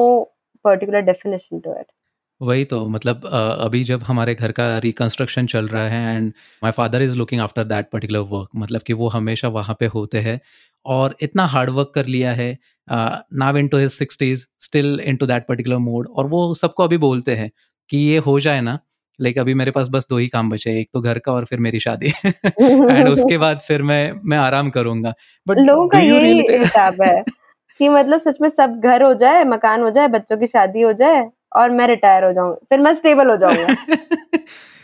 particular 0.65 1.01
definition 1.03 1.61
to 1.61 1.75
it 1.81 1.87
वही 2.41 2.65
तो 2.65 2.87
मतलब 2.89 3.25
अभी 3.27 3.83
जब 3.85 4.03
हमारे 4.03 4.35
घर 4.35 4.53
का 4.53 4.67
रिकंस्ट्रक्शन 4.79 5.47
चल 5.47 5.67
रहा 5.69 5.89
है 5.89 6.17
and 6.17 6.33
my 6.63 6.73
father 6.73 7.03
is 7.03 7.17
looking 7.17 7.41
after 7.41 7.65
that 7.65 7.91
particular 7.93 8.21
work 8.31 8.49
मतलब 8.55 8.83
कि 8.83 8.93
वो 8.93 9.09
हमेशा 9.09 9.49
वहाँ 9.49 9.77
पे 9.81 9.87
होते 9.87 10.21
हैं 10.21 10.41
और 10.87 11.15
इतना 11.23 11.47
हार्ड 11.47 11.71
वर्क 11.71 11.93
कर 11.95 12.07
लिया 12.07 12.33
है 12.33 12.57
now 12.89 13.57
into 13.69 13.79
his 13.79 13.91
sixties 13.91 14.47
still 14.59 15.01
into 15.17 15.27
that 15.27 15.47
particular 15.47 15.79
mode 15.79 16.09
और 16.09 16.27
वो 16.27 16.55
सबको 16.55 16.85
अभी 16.85 16.97
बोलते 16.99 17.35
हैं 17.35 17.51
कि 17.91 17.97
ये 17.99 18.19
हो 18.19 18.39
जाए 18.41 18.61
ना 18.61 18.79
लाइक 19.21 19.39
अभी 19.39 19.55
मेरे 19.55 19.71
पास 19.71 19.89
बस 19.89 20.07
दो 20.11 20.19
ही 20.19 20.29
काम 20.29 20.51
बचे 20.51 20.81
एक 20.81 20.89
तो 20.95 21.01
घर 21.01 21.19
का 21.19 21.33
और 21.33 21.45
फिर 21.45 21.59
मेरी 21.59 21.81
शादी। 21.81 22.07
एंड 22.27 23.09
उसके 23.09 23.39
बाद 23.39 23.59
फिर 23.59 23.83
मैं 23.83 24.13
मैं 24.25 24.39
आराम 24.39 24.71
करूँगा। 24.71 25.15
बट 25.47 25.59
लोगों 25.59 25.89
का 25.89 25.99
यही 25.99 26.45
हिसाब 26.51 27.03
है 27.03 27.25
कि 27.81 27.89
मतलब 27.89 28.21
सच 28.21 28.39
में 28.41 28.49
सब 28.49 28.81
घर 28.85 29.03
हो 29.03 29.15
जाए 29.15 29.45
मकान 29.45 29.81
हो 29.81 29.91
जाए 29.91 30.09
बच्चों 30.09 30.37
की 30.37 30.47
शादी 30.47 30.81
हो 30.81 30.93
जाए 30.93 31.29
और 31.57 31.71
मैं 31.71 31.87
रिटायर 31.87 32.25
हो 32.25 32.33
जाऊँ 32.33 32.55
फिर 32.55 32.81
मैं 32.81 32.95
स्टेबल 32.95 33.31
हो 33.31 33.37
जाऊँगा। 33.37 33.75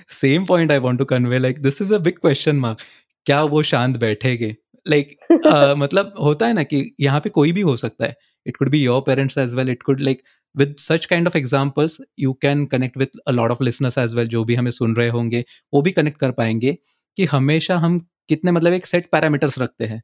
Same 0.09 0.45
point 0.45 0.73
I 0.73 0.79
want 0.79 0.99
to 0.99 1.05
convey 1.05 1.39
like 1.39 1.63
this 1.63 1.83
is 1.83 1.95
a 1.95 1.99
big 1.99 2.19
question 2.19 2.57
mark 2.57 2.79
क्या 3.27 3.43
वो 3.43 3.63
शांत 3.63 3.97
बैठेगे? 3.97 4.57
लाइक 4.89 5.17
like, 5.33 5.47
uh, 5.55 5.77
मतलब 5.77 6.15
होता 6.21 6.47
है 6.47 6.53
ना 6.53 6.63
कि 6.63 6.95
यहाँ 7.01 7.21
पे 7.21 7.31
कोई 7.31 7.53
भी 7.53 7.61
हो 7.61 7.77
सकता 7.77 8.05
है। 8.05 8.17
It 8.47 8.57
could 8.57 8.71
be 8.71 8.79
your 8.79 9.01
parents 9.01 9.39
as 9.39 9.55
well 9.55 9.71
it 9.71 9.83
could 9.83 10.01
like 10.01 10.23
with 10.57 10.75
such 10.79 11.07
kind 11.07 11.27
of 11.29 11.37
examples 11.39 12.01
you 12.19 12.33
can 12.43 12.65
connect 12.67 12.97
with 12.99 13.21
a 13.29 13.33
lot 13.33 13.51
of 13.51 13.63
listeners 13.63 13.99
as 13.99 14.15
well 14.15 14.29
जो 14.29 14.45
भी 14.45 14.55
हमें 14.55 14.71
सुन 14.71 14.97
रहे 14.97 15.09
होंगे, 15.09 15.45
वो 15.73 15.83
भी 15.83 15.93
कनेक्ट 15.93 16.19
कर 16.19 16.31
पाएँगे 16.33 16.77
कि 17.19 17.25
हमेशा 17.27 17.77
हम 17.79 17.99
कितने 18.29 18.53
मतलब 18.53 18.73
एक 18.73 18.87
सेट 18.87 19.09
पैरामीटर्स 19.13 19.59
रखते 19.59 19.85
हैं 19.85 20.03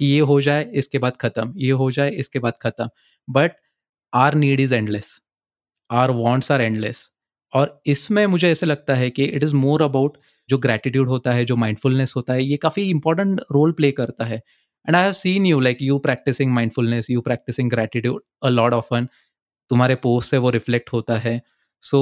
कि 0.00 0.06
ये 0.06 0.20
हो 0.20 0.40
जाए, 0.40 0.64
इसके 0.64 0.98
बाद 0.98 1.16
ख़त्म, 1.20 1.52
ये 1.56 1.70
हो 1.72 1.90
जाए, 1.90 2.10
इसके 2.12 2.38
बाद 2.38 2.54
ख़त्म। 2.62 2.88
But 3.28 3.52
our 4.12 4.34
need 4.34 4.60
is 4.60 4.74
endless 4.74 5.18
our 5.90 6.10
wants 6.12 6.52
are 6.52 6.62
endless 6.62 7.08
और 7.52 7.80
इसमें 7.86 8.26
मुझे 8.26 8.50
ऐसे 8.50 8.66
लगता 8.66 8.94
है 8.94 9.10
कि 9.10 9.24
इट 9.26 9.42
इज़ 9.42 9.54
मोर 9.56 9.82
अबाउट 9.82 10.16
जो 10.48 10.58
ग्रैटिट्यूड 10.58 11.08
होता 11.08 11.32
है, 11.32 11.44
जो 11.44 11.56
माइंडफुलनेस 11.56 12.12
होता 12.16 12.34
है, 12.34 12.44
ये 12.44 12.56
काफ़ी 12.56 12.82
इंपॉर्टेंट 12.90 13.40
रोल 13.52 13.72
प्ले 13.72 13.90
करता 13.92 14.24
है। 14.24 14.36
And 14.88 14.96
I 14.96 15.02
have 15.02 15.12
seen 15.14 15.46
you 15.46 15.60
like 15.60 15.78
you 15.82 15.98
practising 15.98 16.52
mindfulness 16.52 17.10
you 17.10 17.20
practising 17.20 17.70
gratitude 17.70 18.22
a 18.42 18.48
lot 18.48 18.72
of 18.74 18.88
one 18.92 19.08
तुम्हारे 19.72 19.94
पोस्ट 20.04 20.30
से 20.30 20.38
वो 20.38 20.50
रिफ्लेक्ट 20.50 20.92
होता 20.92 21.18
है। 21.18 21.40
So 21.82 22.00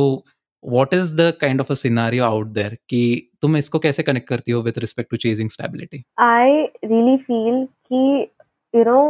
what 0.64 0.94
is 0.94 1.14
the 1.16 1.32
kind 1.40 1.60
of 1.60 1.72
a 1.72 1.74
out 2.20 2.46
there 2.46 2.74
कि 2.88 3.30
तुम 3.42 3.56
इसको 3.56 3.78
कैसे 3.78 4.02
कनेक्ट 4.02 4.28
करती 4.28 4.52
हो 4.52 4.62
with 4.62 4.78
respect 4.78 5.10
to 5.10 5.16
chasing 5.16 5.50
stability 5.50 6.02
I 6.18 6.62
really 6.84 7.16
feel 7.16 7.64
कि 7.92 8.28
यू 8.74 8.84
नो 8.84 9.00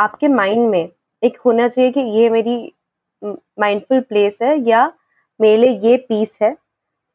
आपके 0.00 0.28
माइंड 0.28 0.68
में 0.70 0.88
एक 1.22 1.38
होना 1.44 1.68
चाहिए 1.68 1.90
कि 1.90 2.00
ये 2.18 2.28
मेरी 2.30 2.56
माइंडफुल 3.60 4.00
प्लेस 4.00 4.38
है 4.42 4.56
या 4.68 4.86
मेरे 5.40 5.56
लिए 5.56 5.90
ये 5.90 5.96
पीस 6.08 6.38
है। 6.42 6.56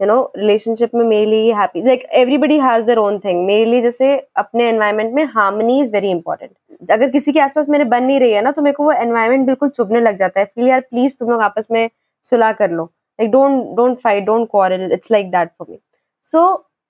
यू 0.01 0.08
नो 0.08 0.22
रिलेशनशिप 0.38 0.96
में 0.96 1.03
मेरे 1.05 1.25
लिए 1.25 1.53
happy 1.53 1.81
like 1.84 2.03
everybody 2.13 2.60
has 2.60 2.86
their 2.86 2.98
own 2.98 3.20
thing 3.25 3.46
मेरे 3.46 3.65
लिए 3.65 3.81
जैसे 3.81 4.15
अपने 4.38 4.67
एनवायरमेंट 4.70 5.13
में 5.13 5.24
हार्मनी 5.36 5.79
इज़ 5.81 5.91
वेरी 5.93 6.10
इंपॉर्टेंट 6.12 6.91
अगर 6.91 7.10
किसी 7.10 7.31
के 7.34 7.39
आसपास 7.39 7.70
मेरे 7.70 7.84
बन 7.86 8.03
नहीं 8.03 8.20
रही 8.20 8.31
है 8.31 8.41
ना 8.41 8.51
तो 8.51 8.62
मेरे 8.62 8.74
को 8.74 8.84
वो 8.84 8.91
एनवायरमेंट 8.91 9.46
बिल्कुल 9.46 9.70
चुभने 9.70 10.00
लग 10.01 10.17
जाता 10.17 10.39
है. 10.39 10.46
फील 10.46 10.67
यार 10.67 10.79
प्लीज़ 10.81 11.17
तुम 11.20 11.29
लोग 11.31 11.41
आपस 11.41 11.67
में 11.72 11.89
सुलह 12.25 12.51
कर 12.51 12.72
लो. 12.72 12.84
Like 13.20 13.31
don't 13.31 13.75
don't 13.75 13.98
fight 14.00 14.24
don't 14.25 14.48
quarrel 14.51 14.91
it's 14.93 15.12
like 15.12 15.31
that 15.31 15.50
for 15.60 15.67
me 15.70 15.79
so 16.27 16.43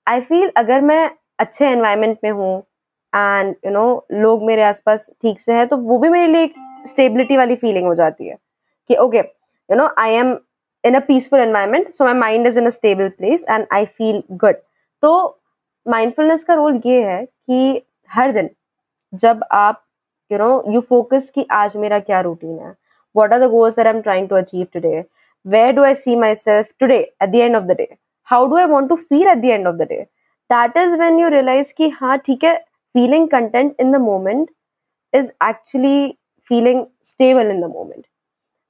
I 0.06 0.20
feel 0.20 0.50
अगर 0.56 0.80
मैं 0.80 1.10
अच्छे 1.38 1.66
एनवायरमेंट 1.68 2.18
में 2.24 2.30
हूँ 2.30 2.56
एंड 3.12 3.54
यू 3.66 3.70
नो 3.72 3.84
लोग 4.12 4.44
मेरे 4.46 4.62
आसपास 4.62 5.08
ठीक 5.22 5.40
से 5.40 5.52
हैं 5.52 5.66
तो 5.68 5.76
वो 5.76 5.98
भी 5.98 6.08
मेरे 6.08 6.32
लिए 6.32 6.44
एक 6.44 6.54
स्टेबिलिटी 6.86 7.36
वाली 7.36 7.56
फीलिंग 7.56 7.86
हो 7.86 7.94
जाती 7.94 8.28
है 8.28 8.36
कि 8.90 8.96
okay 8.96 9.18
you 9.18 9.76
know 9.76 9.88
I 9.98 10.12
am 10.14 10.36
in 10.84 10.94
a 10.94 11.00
peaceful 11.08 11.40
environment 11.40 11.92
so 11.94 12.04
my 12.04 12.14
mind 12.14 12.46
is 12.46 12.58
in 12.58 12.66
a 12.66 12.70
stable 12.70 13.08
place 13.08 13.44
and 13.50 13.66
I 13.72 13.84
feel 13.84 14.22
good 14.44 14.54
तो 15.02 15.14
माइंडफुलनेस 15.86 16.44
का 16.44 16.54
रोल 16.54 16.80
ये 16.86 17.02
है 17.04 17.24
कि 17.24 17.82
हर 18.10 18.32
दिन 18.32 18.50
जब 19.12 19.44
आप 19.52 19.84
यू 20.30 20.38
नो 20.38 20.52
यू 20.72 20.80
फोकस 20.80 21.30
कि 21.34 21.46
आज 21.52 21.76
मेरा 21.76 21.98
क्या 21.98 22.20
रूटीन 22.20 22.58
है 22.58 22.74
what 23.14 23.32
are 23.32 23.40
the 23.40 23.48
goals 23.48 23.74
that 23.78 23.86
i'm 23.86 24.02
trying 24.02 24.28
to 24.28 24.36
achieve 24.36 24.70
today 24.70 25.04
where 25.46 25.72
do 25.72 25.84
i 25.84 25.92
see 26.02 26.14
myself 26.16 26.70
today 26.84 27.00
at 27.20 27.32
the 27.32 27.42
end 27.46 27.56
of 27.56 27.66
the 27.70 27.74
day 27.80 27.88
how 28.28 28.38
do 28.52 28.56
i 28.56 28.64
want 28.64 28.88
to 28.92 28.96
feel 28.96 29.28
at 29.32 29.42
the 29.42 29.52
end 29.52 29.70
of 29.72 29.78
the 29.78 29.88
day 29.90 30.06
that 30.50 30.78
is 30.84 30.96
when 31.02 31.18
you 31.18 31.30
realize 31.34 31.72
कि 31.72 31.88
हाँ 31.98 32.18
ठीक 32.26 32.44
है 32.44 32.54
feeling 32.94 33.28
content 33.34 33.84
in 33.84 33.92
the 33.96 33.98
moment 33.98 34.50
is 35.12 35.30
actually 35.40 36.18
feeling 36.50 36.86
stable 37.02 37.54
in 37.56 37.60
the 37.60 38.11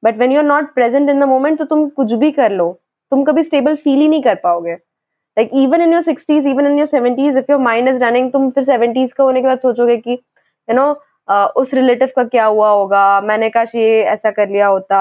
moment 0.05 0.19
when 0.19 0.33
you 0.33 0.39
are 0.39 0.45
not 0.45 0.73
present 0.75 1.11
in 1.11 1.21
the 1.21 1.25
moment 1.25 1.59
तो 1.59 1.65
तुम 1.65 1.89
कुछ 1.89 2.13
भी 2.13 2.31
कर 2.31 2.51
लो। 2.53 2.73
तुम 3.11 3.25
कभी 3.25 3.43
स्टेबल 3.43 3.77
फील 3.77 4.01
ही 4.01 4.09
नहीं 4.09 4.23
कर 4.23 4.35
पाओगे। 4.35 4.77
Like 5.37 5.53
even 5.59 5.83
in 5.83 5.93
your 5.95 6.01
60s 6.05 6.47
even 6.49 6.67
in 6.69 6.75
your 6.79 6.87
70s 6.89 7.37
if 7.41 7.47
your 7.51 7.59
mind 7.67 7.91
is 7.91 8.01
running 8.01 8.33
तुम 8.33 8.51
फिर 8.51 8.65
70s 8.65 9.13
का 9.13 9.25
होने 9.25 9.41
के 9.43 9.49
बाद 9.49 9.59
सोचोगे 9.59 9.97
कि 9.97 10.19
know 10.69 10.89
uh, 11.31 11.47
उस 11.57 11.73
रिलेटिव 11.75 12.09
का 12.17 12.25
क्या 12.25 12.45
हुआ 12.45 12.69
होगा? 12.71 13.21
मैंने 13.21 13.49
काश 13.51 13.75
ये 13.75 14.03
ऐसा 14.05 14.31
कर 14.31 14.49
लिया 14.49 14.67
होता। 14.67 14.99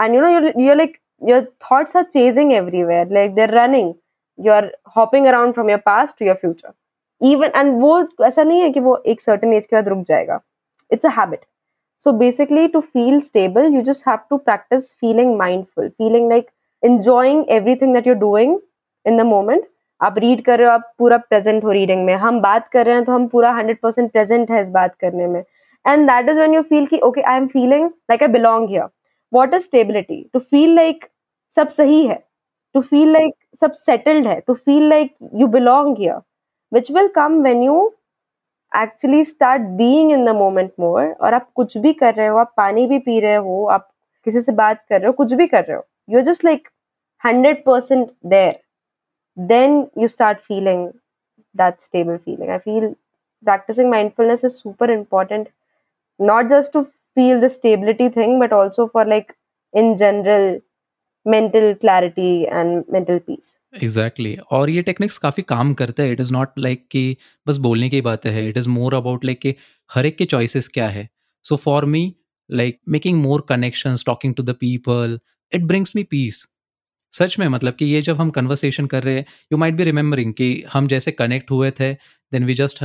And 0.00 0.14
you 0.14 0.20
know 0.20 0.28
you're 0.28 0.76
like 0.76 0.96
your 1.28 1.40
thoughts 1.70 1.96
are 1.96 2.02
chasing 2.02 2.52
everywhere 2.52 3.12
like 3.12 3.34
they're 3.34 3.50
running 3.58 3.92
you 4.38 4.52
are 4.52 4.70
hopping 4.96 5.26
around 5.26 5.54
from 5.54 5.70
your 5.70 5.80
past 5.86 6.18
to 6.18 6.26
your 6.26 6.36
future 6.36 6.72
even 7.20 7.50
and 7.56 7.80
वो 7.80 7.98
ऐसा 8.26 8.42
नहीं 8.42 8.60
है 8.60 8.70
कि 8.70 8.80
वो 8.80 8.96
एक 9.06 9.20
सर्टन 9.20 9.52
एज 9.52 9.66
के 9.66 9.76
बाद 9.76 9.88
रुक 9.88 10.04
जाएगा। 10.08 10.40
It's 10.90 11.06
a 11.06 11.10
habit 11.18 11.44
so 12.04 12.12
basically, 12.24 12.64
to 12.72 12.80
feel 12.96 13.20
stable, 13.26 13.70
you 13.74 13.82
just 13.90 14.10
have 14.12 14.24
to 14.32 14.38
practice 14.48 14.88
feeling 15.04 15.36
mindful, 15.42 15.92
feeling 16.02 16.26
like 16.32 16.50
enjoying 16.82 17.44
everything 17.56 17.94
that 17.96 18.10
you're 18.10 18.22
doing 18.24 18.58
in 19.06 19.22
the 19.22 19.26
moment. 19.28 19.70
आप 20.00 20.18
रीड 20.18 20.44
कर 20.44 20.58
रहे 20.58 20.68
हो, 20.68 20.72
आप 20.72 20.92
पूरा 20.98 21.16
प्रेजेंट 21.18 21.64
हो 21.64 21.72
रीडिंग 21.72 22.04
में। 22.04 22.14
हम 22.22 22.40
बात 22.40 22.66
कर 22.68 22.86
रहे 22.86 22.94
हैं 22.94 23.04
तो 23.04 23.12
हम 23.12 23.26
पूरा 23.28 23.52
हंड्रेड 23.58 23.78
परसेंट 23.82 24.10
प्रेजेंट 24.12 24.50
है 24.50 24.60
इस 24.60 24.70
बात 24.70 24.94
करने 25.00 25.26
में। 25.26 25.42
And 25.84 26.06
that 26.08 26.28
is 26.30 26.40
when 26.40 26.54
you 26.54 26.62
feel 26.62 26.86
की 26.86 26.98
okay 27.08 27.20
I 27.20 27.36
am 27.36 27.46
feeling 27.46 27.84
like 28.10 28.22
I 28.22 28.28
belong 28.28 28.68
here 28.70 28.88
what 29.32 29.54
is 29.54 29.62
stability 29.62 30.22
to 30.32 30.38
feel 30.40 30.74
like 30.74 31.04
सब 31.54 31.68
सही 31.78 32.06
है। 32.06 32.22
टू 32.74 32.80
फील 32.80 33.12
लाइक 33.12 33.34
सब 33.60 33.72
सेटल्ड 33.72 34.26
है। 34.26 34.38
To 34.46 34.54
feel 34.54 34.88
like 34.88 35.14
you 35.34 35.46
belong 35.56 35.96
here 35.98 36.20
which 36.72 36.90
will 36.92 37.08
come 37.16 37.40
when 37.42 37.62
you 37.62 37.92
actually 38.74 39.24
start 39.24 39.62
being 39.78 40.12
in 40.12 40.24
the 40.24 40.28
moment 40.36 40.70
more 40.80 41.10
और 41.20 41.34
आप 41.34 41.48
कुछ 41.54 41.76
भी 41.78 41.92
कर 41.92 42.14
रहे 42.14 42.26
हो, 42.26 42.36
आप 42.36 42.52
पानी 42.56 42.86
भी 42.86 42.98
पी 42.98 43.18
रहे 43.20 43.34
हो, 43.36 43.64
आप 43.66 43.88
किसी 44.26 44.40
से 44.42 44.52
बात 44.52 44.84
कर 44.88 45.00
रहे 45.00 45.06
हो, 45.06 45.12
कुछ 45.12 45.32
भी 45.32 45.46
कर 45.46 45.64
रहे 45.64 45.76
हो 45.76 45.84
you 46.10 46.18
are 46.18 46.24
just 46.24 46.44
like 46.44 46.68
hundred 47.24 47.64
percent 47.64 48.10
there 48.26 48.58
then 49.36 49.86
you 49.98 50.08
start 50.08 50.38
feeling 50.40 50.88
that 51.54 51.80
stable 51.80 52.16
feeling 52.16 52.50
I 52.50 52.58
feel 52.58 52.88
practising 53.44 53.90
mindfulness 53.90 54.44
is 54.44 54.52
super 54.52 54.90
important 54.90 55.48
not 56.20 56.46
just 56.48 56.72
to 56.72 56.82
feel 56.82 57.40
the 57.40 57.48
stability 57.48 58.08
thing 58.10 58.38
but 58.40 58.52
also 58.52 58.86
for 58.86 59.06
like 59.06 59.32
in 59.74 59.94
general 59.96 60.58
mental 61.26 61.74
clarity 61.74 62.46
and 62.48 62.84
mental 62.88 63.20
peace. 63.20 63.56
Exactly 63.74 64.30
exactly. 64.30 64.52
और 64.52 64.70
ये 64.70 64.82
techniques 64.82 65.18
काफ़ी 65.18 65.42
काम 65.44 65.72
करते 65.74 66.02
हैं 66.02 66.12
it 66.12 66.20
is 66.20 66.32
not 66.32 66.58
like 66.58 66.86
कि 66.90 67.16
बस 67.46 67.56
बोलने 67.58 67.88
की 67.88 68.00
बातें 68.00 68.30
है 68.30 68.48
it 68.48 68.56
is 68.56 68.68
more 68.68 68.94
about 68.94 69.24
like 69.24 69.40
कि 69.40 69.54
हर 69.90 70.06
एक 70.06 70.16
के 70.16 70.24
चॉइसेस 70.24 70.68
क्या 70.68 70.88
है 70.88 71.08
so 71.44 71.56
for 71.56 71.84
me 71.86 72.04
like 72.50 72.78
making 72.88 73.22
more 73.22 73.44
connections 73.48 74.04
talking 74.04 74.34
to 74.34 74.42
the 74.42 74.54
people 74.60 75.18
it 75.52 75.64
brings 75.64 75.96
me 75.96 76.02
peace 76.10 76.46
सच 77.12 77.38
में 77.38 77.46
मतलब 77.48 77.74
कि 77.74 77.84
ये 77.84 78.00
जब 78.02 78.16
हम 78.16 78.30
कन्वर्सेशन 78.30 78.86
कर 78.86 79.02
रहे 79.02 79.14
हैं 79.14 79.24
यू 79.52 79.58
माइट 79.58 79.74
बी 79.74 79.84
रिमेंबरिंग 79.84 80.32
कि 80.34 80.48
हम 80.72 80.86
जैसे 80.88 81.10
कनेक्ट 81.12 81.50
हुए 81.50 81.70
थे 81.80 81.92
we 82.42 82.54
just 82.54 82.78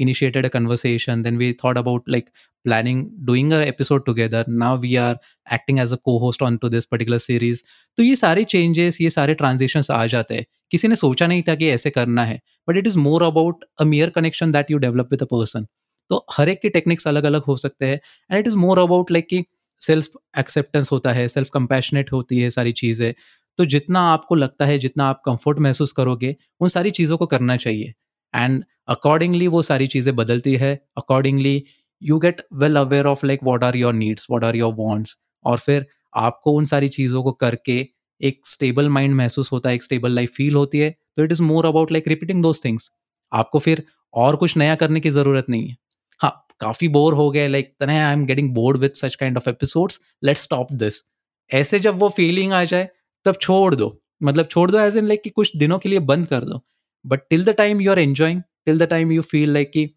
initiated 0.00 0.46
a 0.46 0.48
conversation 0.48 1.22
then 1.22 1.36
we 1.36 1.52
thought 1.64 1.78
about 1.78 2.08
like 2.08 2.28
planning 2.64 3.04
doing 3.26 3.52
a 3.52 3.60
episode 3.62 4.04
together 4.06 4.44
now 4.48 4.78
we 4.78 4.94
are 4.96 5.18
acting 5.54 5.78
as 5.78 5.92
a 5.92 5.96
cohost 6.18 6.42
on 6.42 6.56
to 6.56 6.68
this 6.68 6.84
particular 6.84 7.18
series 7.18 7.62
तो 7.98 8.02
ये 8.02 8.16
सारे 8.16 8.44
changes 8.44 9.00
ये 9.00 9.10
सारे 9.10 9.34
ट्रांजेक्शन 9.34 9.82
आ 9.92 10.06
जाते 10.06 10.34
हैं। 10.34 10.46
किसी 10.70 10.88
ने 10.88 10.96
सोचा 10.96 11.26
नहीं 11.26 11.42
था 11.42 11.54
कि 11.54 11.68
ऐसे 11.70 11.90
करना 11.90 12.24
है 12.24 12.40
but 12.68 12.76
it 12.76 12.86
is 12.86 12.98
more 12.98 13.22
about 13.22 13.64
a 13.80 13.84
mere 13.84 14.10
connection 14.10 14.52
that 14.52 14.70
you 14.70 14.78
develop 14.78 15.08
with 15.10 15.22
a 15.22 15.26
person 15.26 15.66
तो 16.10 16.24
हर 16.32 16.48
एक 16.48 16.60
की 16.62 16.68
टेक्निक्स 16.68 17.08
अलग 17.08 17.24
अलग 17.24 17.42
हो 17.42 17.56
सकते 17.56 17.86
हैं 17.86 18.00
and 18.30 18.38
it 18.38 18.46
is 18.46 18.56
more 18.56 18.78
about 18.78 19.10
like 19.10 19.26
कि 19.30 19.44
सेल्फ 19.80 20.08
एक्सेप्टेंस 20.38 20.90
होता 20.92 21.12
है 21.12 21.26
सेल्फ 21.28 21.48
कंपैशनेट 21.54 22.12
होती 22.12 22.38
है 22.38 22.50
सारी 22.50 22.72
चीज़ें। 22.72 23.12
तो 23.58 23.64
जितना 23.64 24.00
आपको 24.12 24.34
लगता 24.34 24.66
है, 24.66 24.78
जितना 24.78 25.04
आप 25.04 25.22
कंफर्ट 25.26 25.58
महसूस 25.58 25.92
करोगे, 25.92 26.34
उन 26.60 26.68
सारी 26.68 26.90
चीज़ों 26.90 27.16
को 27.18 27.26
करना 27.26 27.56
चाहिए। 27.56 27.92
एंड 28.34 28.64
अकॉर्डिंगली 28.88 29.46
वो 29.48 29.62
सारी 29.62 29.86
चीज़ें 29.86 30.14
बदलती 30.16 30.54
है। 30.56 30.74
Accordingly 30.98 31.62
you 32.02 32.18
get 32.18 32.42
well 32.54 32.76
aware 32.76 33.06
of 33.06 33.26
like 33.26 33.40
what 33.44 33.64
are 33.64 33.76
your 33.76 33.94
needs 33.94 34.26
what 34.30 34.44
are 34.44 34.56
your 34.56 34.74
wants 34.74 35.16
और 35.44 35.58
फिर 35.58 35.86
आपको 36.16 36.52
उन 36.52 36.66
सारी 36.66 36.88
चीज़ों 36.90 37.22
को 37.22 37.32
करके 37.34 37.86
एक 38.20 38.46
स्टेबल 38.46 38.88
माइंड 38.88 39.14
महसूस 39.14 39.50
होता 39.52 39.68
है, 39.68 39.74
एक 39.74 39.82
स्टेबल 39.82 40.12
लाइफ 40.12 40.32
फील 40.34 40.54
होती 40.54 40.78
है। 40.78 40.90
तो 41.16 41.24
it 41.24 41.32
is 41.32 41.42
more 41.42 41.66
about 41.66 41.92
like 41.92 42.08
repeating 42.08 42.42
those 42.42 42.64
things 42.64 42.90
आपको 43.32 43.58
फिर 43.58 43.82
और 44.14 44.36
कुछ 44.36 44.56
नया 44.56 44.74
करने 44.74 45.00
की 45.00 45.10
ज़रूरत 45.10 45.48
नहीं 45.50 45.68
है। 45.68 45.76
हाँ 46.20 46.46
काफ़ी 46.60 46.88
बोर 46.88 47.14
हो 47.14 47.30
गए 47.30 47.48
लाइक 47.48 47.74
तने 47.80 47.98
I 47.98 48.12
am 48.12 48.24
getting 48.26 48.50
bored 48.54 48.78
with 48.78 48.96
such 48.96 49.14
kind 49.14 49.36
of 49.36 49.48
episodes 49.48 50.00
let 50.24 50.36
stop 50.36 50.72
this 50.74 51.02
ऐसे 51.50 51.78
जब 51.78 51.98
वो 51.98 52.08
फीलिंग 52.08 52.52
आ 52.52 52.64
जाए, 52.64 52.88
तब 53.26 53.36
छोड़ 53.40 53.74
दो। 53.74 53.96
मतलब 54.22 54.46
छोड़ 54.46 54.70
दो 54.70 54.78
एज 54.78 54.96
इन 54.96 55.06
लाइक 55.06 55.22
कि 55.22 55.30
कुछ 55.30 55.56
दिनों 55.56 55.78
के 55.78 55.88
लिए 55.88 55.98
बंद 56.00 56.26
कर 56.26 56.44
दो। 56.44 56.62
But 57.06 57.20
till 57.30 57.44
the 57.44 57.50
time 57.58 57.80
you 57.80 57.90
are 57.90 57.98
enjoying 57.98 58.42
till 58.66 58.78
the 58.78 58.88
time 58.90 59.12
you 59.12 59.22
feel 59.22 59.52
like 59.52 59.70
कि 59.70 59.88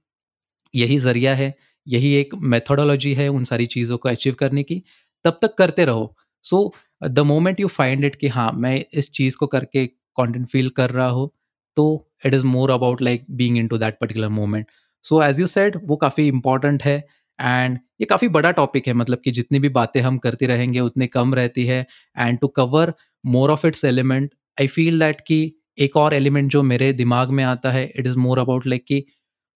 यही 0.73 0.97
ज़रिया 0.99 1.35
है, 1.35 1.53
यही 1.87 2.13
एक 2.15 2.35
मेथोडोलॉजी 2.35 3.13
है 3.13 3.27
उन 3.29 3.43
सारी 3.43 3.65
चीज़ों 3.65 3.97
को 3.97 4.09
अचीव 4.09 4.33
करने 4.39 4.63
की, 4.63 4.81
तब 5.25 5.39
तक 5.41 5.53
करते 5.57 5.85
रहो। 5.85 6.15
So 6.45 6.73
the 7.03 7.19
moment 7.19 7.59
you 7.59 7.67
find 7.67 8.05
it 8.05 8.15
कि 8.15 8.27
हाँ 8.27 8.51
मैं 8.55 8.83
इस 8.93 9.11
चीज़ 9.11 9.37
को 9.37 9.47
करके 9.47 9.85
कॉन्टेंट 10.15 10.47
फील 10.47 10.69
कर 10.69 10.89
रहा 10.91 11.07
हूँ 11.07 11.29
तो 11.77 11.85
it 12.25 12.33
is 12.33 12.45
more 12.45 12.71
about 12.71 13.01
like 13.01 13.25
being 13.31 13.57
into 13.67 13.77
that 13.77 13.97
particular 14.01 14.29
moment 14.29 14.65
so 15.05 15.21
as 15.23 15.39
you 15.39 15.47
said 15.47 15.79
वो 15.83 15.95
काफ़ी 15.95 16.27
इंपॉर्टेंट 16.27 16.83
है 16.83 16.97
एंड 17.39 17.77
ये 18.01 18.05
काफ़ी 18.05 18.27
बड़ा 18.29 18.51
टॉपिक 18.51 18.87
है 18.87 18.93
मतलब 18.93 19.21
कि 19.25 19.31
जितनी 19.31 19.59
भी 19.59 19.69
बातें 19.69 20.01
हम 20.01 20.17
करते 20.17 20.45
रहेंगे, 20.45 20.79
उतनी 20.79 21.07
कम 21.07 21.33
रहती 21.35 21.65
है 21.65 21.85
and 22.17 22.39
to 22.39 22.47
cover 22.47 22.93
more 23.25 23.51
of 23.51 23.65
its 23.67 23.85
element 23.85 24.33
I 24.61 24.67
feel 24.67 24.99
that 24.99 25.21
कि 25.21 25.39
एक 25.79 25.95
और 25.97 26.13
एलिमेंट 26.13 26.51
जो 26.51 26.63
मेरे 26.63 26.91
दिमाग 26.93 27.29
में 27.29 27.43
आता 27.43 27.71
है 27.71 27.85
it 27.95 28.07
is 28.07 28.17
more 28.17 28.39
about 28.39 28.65
like 28.67 28.85
कि 28.85 29.03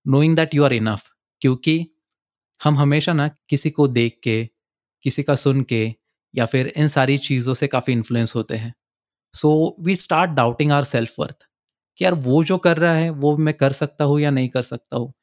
knowing 0.06 0.36
that 0.36 0.56
you 0.56 0.64
are 0.64 0.74
enough 0.74 1.10
क्योंकि 1.42 1.86
हम 2.62 2.78
हमेशा 2.78 3.14
ना 3.14 3.28
किसी 3.50 3.70
को 3.70 3.88
देख 3.88 4.20
के, 4.24 4.44
किसी 5.04 5.24
का 5.24 5.36
सुन 5.36 5.62
के, 5.64 5.94
या 6.34 6.46
फिर 6.46 6.68
इन 6.68 6.88
सारी 6.88 7.18
चीज़ों 7.18 7.54
से 7.54 7.68
काफ़ी 7.68 7.94
इन्फ्लुएंस 7.94 8.36
होते 8.36 8.56
हैं। 8.56 8.74
So 9.34 9.76
we 9.82 9.96
start 9.96 10.32
doubting 10.32 10.72
our 10.72 10.84
self 10.84 11.16
worth 11.20 11.46
कि 12.00 12.06
यार 12.06 12.14
वो 12.16 12.44
जो 12.44 12.58
कर 12.58 12.78
रहा 12.78 12.94
है, 12.94 13.10
वो 13.10 13.38
मैं 13.38 13.54
कर 13.54 13.72
सकता 13.72 14.04
हूँ 14.06 14.20
या 14.20 14.30
नहीं 14.32 14.50
कर 14.50 14.62
सकता 14.64 14.98
हूँ? 14.98 15.14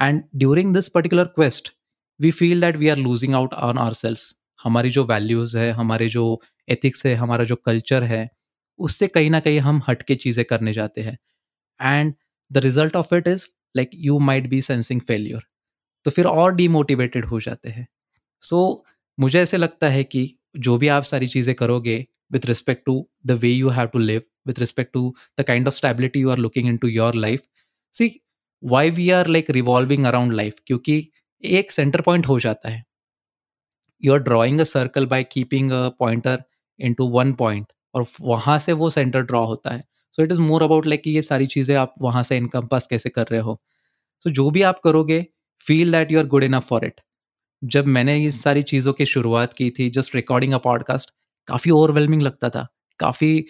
And 0.00 0.22
during 0.36 0.74
this 0.74 0.88
particular 0.88 1.24
quest 1.24 1.72
we 2.20 2.30
feel 2.30 2.60
that 2.60 2.76
we 2.76 2.88
are 2.88 2.96
losing 2.96 3.34
out 3.34 3.54
on 3.54 3.78
our 3.78 3.92
selves 3.94 4.34
हमारी 4.64 4.90
जो 4.90 5.04
वैल्यूज़ 5.04 5.56
है, 5.58 5.70
हमारे 5.72 6.08
जो 6.08 6.40
एथिक्स 6.68 7.06
है, 7.06 7.14
हमारा 7.14 7.44
जो 7.44 7.56
कल्चर 7.56 8.04
है 8.04 8.28
उससे 8.78 9.06
कहीं 9.08 9.30
ना 9.30 9.40
कहीं 9.40 9.60
हम 9.60 9.80
हट 9.88 10.02
के 10.02 10.14
चीज़ें 10.16 10.44
करने 10.44 10.72
जाते 10.72 11.00
हैं। 11.00 11.18
And 11.80 12.14
the 12.50 12.58
result 12.58 12.96
of 12.96 13.14
it 13.14 13.28
is 13.28 13.46
like 13.76 13.90
you 13.94 14.18
might 14.20 14.48
be 14.48 14.60
sensing 14.62 15.00
failure 15.02 15.42
तो 16.04 16.10
फिर 16.10 16.26
और 16.26 16.54
डीमोटिवेटेड 16.54 17.24
हो 17.24 17.40
जाते 17.40 17.68
हैं। 17.68 17.86
सो 18.42 18.56
so, 18.58 18.90
मुझे 19.18 19.40
ऐसे 19.40 19.56
लगता 19.56 19.88
है 19.88 20.04
कि 20.04 20.30
जो 20.58 20.76
भी 20.78 20.88
आप 20.88 21.02
सारी 21.04 21.26
चीज़ें 21.28 21.54
करोगे 21.54 21.96
with 22.32 22.46
respect 22.46 22.84
to 22.86 23.06
the 23.26 23.32
way 23.42 23.48
you 23.48 23.68
have 23.70 23.86
to 23.88 23.98
live 23.98 24.22
with 24.46 24.58
respect 24.58 24.92
to 24.92 25.14
the 25.40 25.42
kind 25.44 25.68
of 25.68 25.74
stability 25.74 26.20
you 26.20 26.30
are 26.30 26.38
looking 26.38 26.68
into 26.76 26.88
your 26.88 27.14
life 27.14 27.42
see 27.94 28.10
why 28.62 28.90
we 28.90 29.08
are 29.10 29.26
like 29.26 29.50
revolving 29.50 30.04
around 30.06 30.32
life 30.32 30.58
क्योंकि 30.66 31.08
एक 31.44 31.72
सेंटर 31.72 32.00
पॉइंट 32.00 32.26
हो 32.28 32.38
जाता 32.40 32.68
है। 32.68 32.82
You 34.02 34.12
are 34.12 34.18
drawing 34.20 34.60
a 34.60 34.64
circle 34.64 35.06
by 35.06 35.24
keeping 35.24 35.70
a 35.72 35.88
pointer 35.98 36.42
into 36.94 37.08
one 37.10 37.32
point 37.34 37.72
और 37.96 38.04
वहाँ 38.20 38.58
से 38.58 38.72
वो 38.74 38.90
centre 38.90 39.20
draw 39.22 39.44
होता 39.46 39.70
है। 39.70 39.84
So 40.12 40.22
it 40.22 40.32
is 40.32 40.40
more 40.40 40.62
about 40.62 40.86
like 40.86 41.02
कि 41.02 41.10
ये 41.10 41.22
सारी 41.22 41.46
चीज़ें 41.46 41.74
आप 41.76 41.94
वहाँ 42.02 42.22
से 42.22 42.36
इनकम 42.36 42.66
पास 42.66 42.86
कैसे 42.86 43.08
कर 43.10 43.26
रहे 43.32 43.40
हो? 43.40 43.60
सो 44.22 44.30
so, 44.30 44.36
जो 44.36 44.50
भी 44.50 44.62
आप 44.62 44.78
करोगे 44.84 45.24
feel 45.60 45.92
that 45.92 46.12
you 46.12 46.18
are 46.18 46.26
good 46.26 46.44
enough 46.44 46.66
for 46.68 46.84
it 46.84 47.00
जब 47.62 47.86
मैंने 47.86 48.16
इस 48.24 48.42
सारी 48.42 48.62
चीज़ों 48.62 48.92
की 48.92 49.06
शुरुआत 49.06 49.52
की 49.52 49.70
थी 49.70 49.88
जस्ट 49.90 50.14
रिकॉर्डिंग 50.14 50.52
अ 50.54 50.58
पॉडकास्ट 50.58 51.10
काफ़ी 51.48 51.70
ओवरवेलमिंग 51.70 52.22
लगता 52.22 52.48
था। 52.50 52.66
काफ़ी 53.00 53.44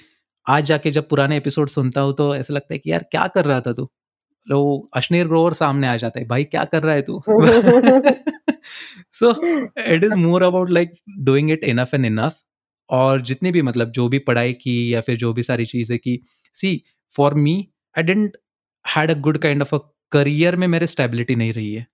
आज 0.47 0.65
जाके 0.65 0.91
जब 0.91 1.09
पुराने 1.09 1.37
एपिसोड 1.37 1.69
सुनता 1.69 2.01
हूँ 2.01 2.15
तो 2.15 2.35
ऐसा 2.37 2.55
लगता 2.55 2.75
है 2.75 2.79
कि 2.79 2.91
यार 2.91 3.03
क्या 3.11 3.27
कर 3.27 3.45
रहा 3.45 3.61
था 3.61 3.73
तू? 3.73 3.89
लो 4.47 4.91
अश्नीर 4.95 5.27
ग्रोवर 5.27 5.53
सामने 5.53 5.89
आ 5.89 5.97
जाता 5.97 6.21
है 6.21 6.27
भाई 6.27 6.45
क्या 6.45 6.65
कर 6.65 6.83
रहा 6.83 6.95
है 6.95 7.03
तू? 7.03 7.21
So 9.13 9.31
it 9.81 10.05
is 10.05 10.15
more 10.17 10.43
about 10.43 10.71
like 10.71 10.95
doing 11.19 11.51
it 11.51 11.65
enough 11.65 11.95
and 11.95 12.07
enough 12.07 12.43
और 12.91 13.21
जितनी 13.23 13.51
भी 13.51 13.63
मतलब 13.63 13.91
जो 13.91 14.09
भी 14.09 14.19
पढ़ाई 14.19 14.53
की 14.53 14.95
या 14.95 15.01
फिर 15.01 15.17
जो 15.17 15.33
भी 15.33 15.43
सारी 15.43 15.67
चीज़ें 15.67 15.99
की 15.99 16.21
see 16.55 16.81
for 17.13 17.35
me 17.35 17.57
I 17.95 18.03
didn't 18.05 18.37
had 18.85 19.11
a 19.11 19.15
good 19.21 19.39
kind 19.39 19.63
of 19.63 19.75
a 19.75 19.79
career 20.13 20.57
में 20.57 20.67
मेरे 20.69 20.87
स्टेबिलिटी 20.87 21.35
नहीं 21.37 21.53
रही 21.53 21.73
है। 21.75 21.87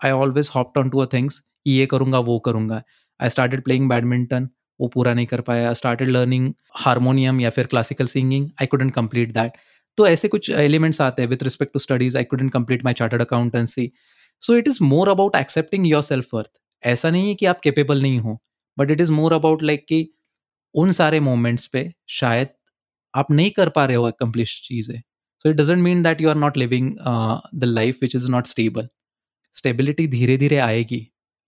I 0.00 0.10
always 0.12 0.50
hopped 0.54 0.78
on 0.78 0.90
to 0.90 0.98
a 0.98 1.06
things 1.12 1.42
ये 1.66 1.86
करूँगा, 1.86 2.18
वो 2.18 2.38
करूँगा। 2.38 2.82
आई 3.20 3.30
स्टार्टेड 3.30 3.62
प्लेइंग 3.64 3.88
बैडमिंटन 3.88 4.48
वो 4.80 4.88
पूरा 4.88 5.12
नहीं 5.14 5.26
कर 5.26 5.40
पाया। 5.40 5.72
स्टार्टेड 5.72 6.08
लर्निंग 6.08 6.52
हारमोनियम 6.78 7.40
या 7.40 7.50
फिर 7.50 7.66
classical 7.66 8.06
singing 8.06 8.48
I 8.60 8.66
couldn't 8.66 8.92
complete 8.94 9.32
that 9.32 9.56
तो 9.98 10.06
ऐसे 10.06 10.28
कुछ 10.28 10.50
एलिमेंट्स 10.50 11.00
आते 11.00 11.22
हैं 11.22 11.28
with 11.28 11.42
respect 11.42 11.72
to 11.72 11.78
studies 11.78 12.16
I 12.18 12.24
couldn't 12.24 12.52
complete 12.52 12.84
my 12.84 12.92
chartered 12.92 13.22
accountancy 13.22 13.90
so 14.42 14.54
it 14.56 14.68
is 14.68 14.78
more 14.82 15.08
about 15.08 15.36
accepting 15.36 15.86
your 15.86 16.02
self 16.02 16.34
worth 16.34 16.50
ऐसा 16.82 17.10
नहीं 17.10 17.28
है 17.28 17.34
कि 17.34 17.46
आप 17.46 17.60
केपेबल 17.60 18.02
नहीं 18.02 18.18
हो 18.20 18.38
but 18.78 18.90
it 18.90 19.00
is 19.00 19.12
more 19.12 19.32
about 19.32 19.62
like 19.62 19.84
कि 19.88 20.06
उन 20.74 20.92
सारे 20.92 21.20
मोमेंट्स 21.20 21.66
पे 21.66 21.90
शायद 22.10 22.48
आप 23.14 23.30
नहीं 23.30 23.50
कर 23.50 23.68
पा 23.68 23.84
रहे 23.86 23.96
हो 23.96 24.04
अकम्प्लिश 24.04 24.60
चीज़ें। 24.64 25.00
So 25.44 25.48
it 25.50 25.56
doesn't 25.56 25.82
mean 25.82 26.02
that 26.02 26.20
you 26.20 26.28
are 26.30 26.36
not 26.36 26.56
living 26.56 26.92
the 27.54 27.64
life 27.64 27.98
which 28.02 28.14
is 28.16 28.30
not 28.30 28.46
stable 28.46 28.88
stability 29.54 30.06
धीरे 30.08 30.36
धीरे 30.36 30.58
आएगी। 30.58 31.06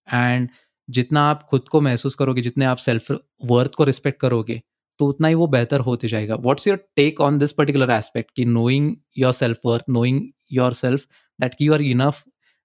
एंड 0.08 0.48
जितना 0.88 1.22
आप 1.30 1.46
खुद 1.50 1.68
को 1.68 1.80
महसूस 1.80 2.14
करोगे, 2.14 2.42
जितने 2.42 2.64
आप 2.64 2.76
सेल्फ 2.78 3.10
वर्थ 3.44 3.74
को 3.74 3.84
रिस्पेक्ट 3.84 4.20
करोगे 4.20 4.60
तो 5.00 5.06
उतना 5.08 5.28
ही 5.28 5.34
वो 5.34 5.46
बेहतर 5.46 5.80
होते 5.80 6.08
जाएगा। 6.08 6.34
What's 6.36 6.66
your 6.66 6.76
take 6.96 7.20
on 7.20 7.38
this 7.38 7.52
particular 7.52 7.90
aspect 7.90 8.30
कि 8.36 8.44
knowing 8.46 8.94
your 9.18 9.32
self 9.32 9.60
worth 9.66 9.84
knowing 9.90 10.20
yourself 10.74 11.06
that 11.38 11.54
you 11.60 11.74
are 11.74 11.82
enough 11.82 12.22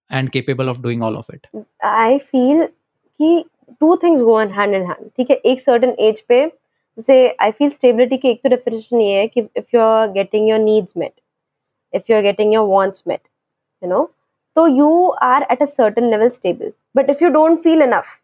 and 0.09 0.29
capable 0.29 0.69
of 0.69 0.79
doing 0.81 1.03
all 1.03 1.15
of 1.17 1.31
it 1.33 1.47
I 1.85 2.17
feel 2.19 2.65
कि 2.65 3.43
two 3.79 3.95
things 4.03 4.21
go 4.23 4.41
in 4.41 4.51
hand 4.51 4.75
in 4.75 4.85
hand 4.87 5.09
ठीक 5.17 5.29
है? 5.31 5.35
एक 5.35 5.61
certain 5.61 5.95
age 5.99 6.21
पे, 6.21 6.45
जैसे 6.45 7.35
I 7.41 7.51
feel 7.51 7.69
stability 7.69 8.17
की 8.17 8.29
एक 8.29 8.41
तो 8.43 8.49
definition 8.49 9.01
ये 9.01 9.19
है 9.19 9.27
कि 9.27 9.47
if 9.57 9.65
you 9.75 9.81
are 9.81 10.11
getting 10.11 10.49
your 10.49 10.59
needs 10.59 10.93
met 10.97 11.13
if 11.93 12.11
you 12.11 12.17
are 12.17 12.23
getting 12.23 12.53
your 12.53 12.67
wants 12.67 13.03
met 13.07 13.21
you 13.83 13.89
know 13.89 14.03
तो 14.55 14.67
you 14.67 15.09
are 15.23 15.47
at 15.51 15.61
a 15.61 15.65
certain 15.65 16.09
level 16.09 16.29
stable 16.39 16.71
but 16.95 17.09
if 17.09 17.23
you 17.23 17.29
don't 17.29 17.59
feel 17.63 17.81
enough 17.81 18.17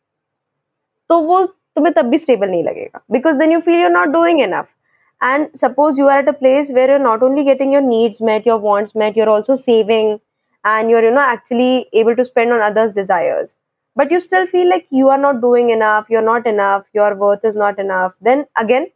तो 1.10 1.20
वो 1.22 1.44
तुम्हें 1.46 1.94
तब 1.94 2.10
भी 2.10 2.18
स्टेबल 2.18 2.50
नहीं 2.50 2.64
लगेगा 2.64 3.02
because 3.12 3.38
then 3.38 3.52
you 3.52 3.60
feel 3.60 3.82
you're 3.82 3.92
not 3.92 4.08
doing 4.20 4.42
enough 4.42 4.68
and 5.22 5.54
suppose 5.60 5.98
you 5.98 6.08
are 6.12 6.16
at 6.22 6.30
a 6.30 6.34
place 6.38 6.70
where 6.78 6.90
you're 6.92 7.04
not 7.04 7.22
only 7.26 7.44
getting 7.50 7.74
your 7.74 7.82
needs 7.84 8.18
met, 8.30 8.48
your 8.50 8.58
wants 8.64 8.96
met, 9.02 9.20
you're 9.20 9.30
also 9.34 9.56
saving, 9.60 10.10
and 10.64 10.90
you're, 10.94 11.04
you 11.06 11.12
know, 11.18 11.28
actually 11.36 11.88
able 12.02 12.18
to 12.18 12.26
spend 12.30 12.56
on 12.56 12.64
others 12.66 12.96
desires. 12.98 13.54
but 13.97 14.11
you 14.11 14.21
still 14.21 14.47
feel 14.47 14.69
like 14.69 14.87
you 14.91 15.09
are 15.09 15.19
not 15.19 15.41
doing 15.41 15.71
enough 15.71 16.11
you're 16.15 16.29
not 16.29 16.47
enough 16.47 16.85
your 16.99 17.15
worth 17.23 17.45
is 17.45 17.57
not 17.57 17.79
enough 17.79 18.13
then 18.21 18.45
again 18.57 18.87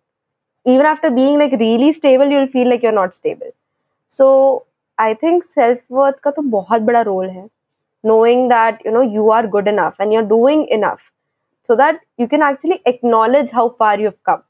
even 0.65 0.87
after 0.87 1.11
being 1.11 1.39
like 1.39 1.57
really 1.63 1.93
stable 1.93 2.35
you'll 2.35 2.53
feel 2.55 2.69
like 2.69 2.83
you're 2.83 2.99
not 2.99 3.15
stable 3.15 3.51
so 4.09 4.29
i 4.99 5.13
think 5.15 5.45
self 5.45 5.83
worth 5.89 6.21
ka 6.27 6.35
to 6.39 6.45
bahut 6.55 6.87
bada 6.91 7.03
role 7.11 7.33
hai 7.39 7.49
knowing 8.11 8.47
that 8.53 8.85
you 8.85 8.93
know 8.99 9.03
you 9.17 9.31
are 9.39 9.47
good 9.57 9.73
enough 9.73 9.99
and 9.99 10.13
you're 10.13 10.31
doing 10.37 10.65
enough 10.79 11.11
so 11.71 11.77
that 11.83 12.01
you 12.23 12.29
can 12.29 12.43
actually 12.43 12.81
acknowledge 12.93 13.51
how 13.59 13.69
far 13.83 13.93
you've 14.05 14.23
come 14.31 14.43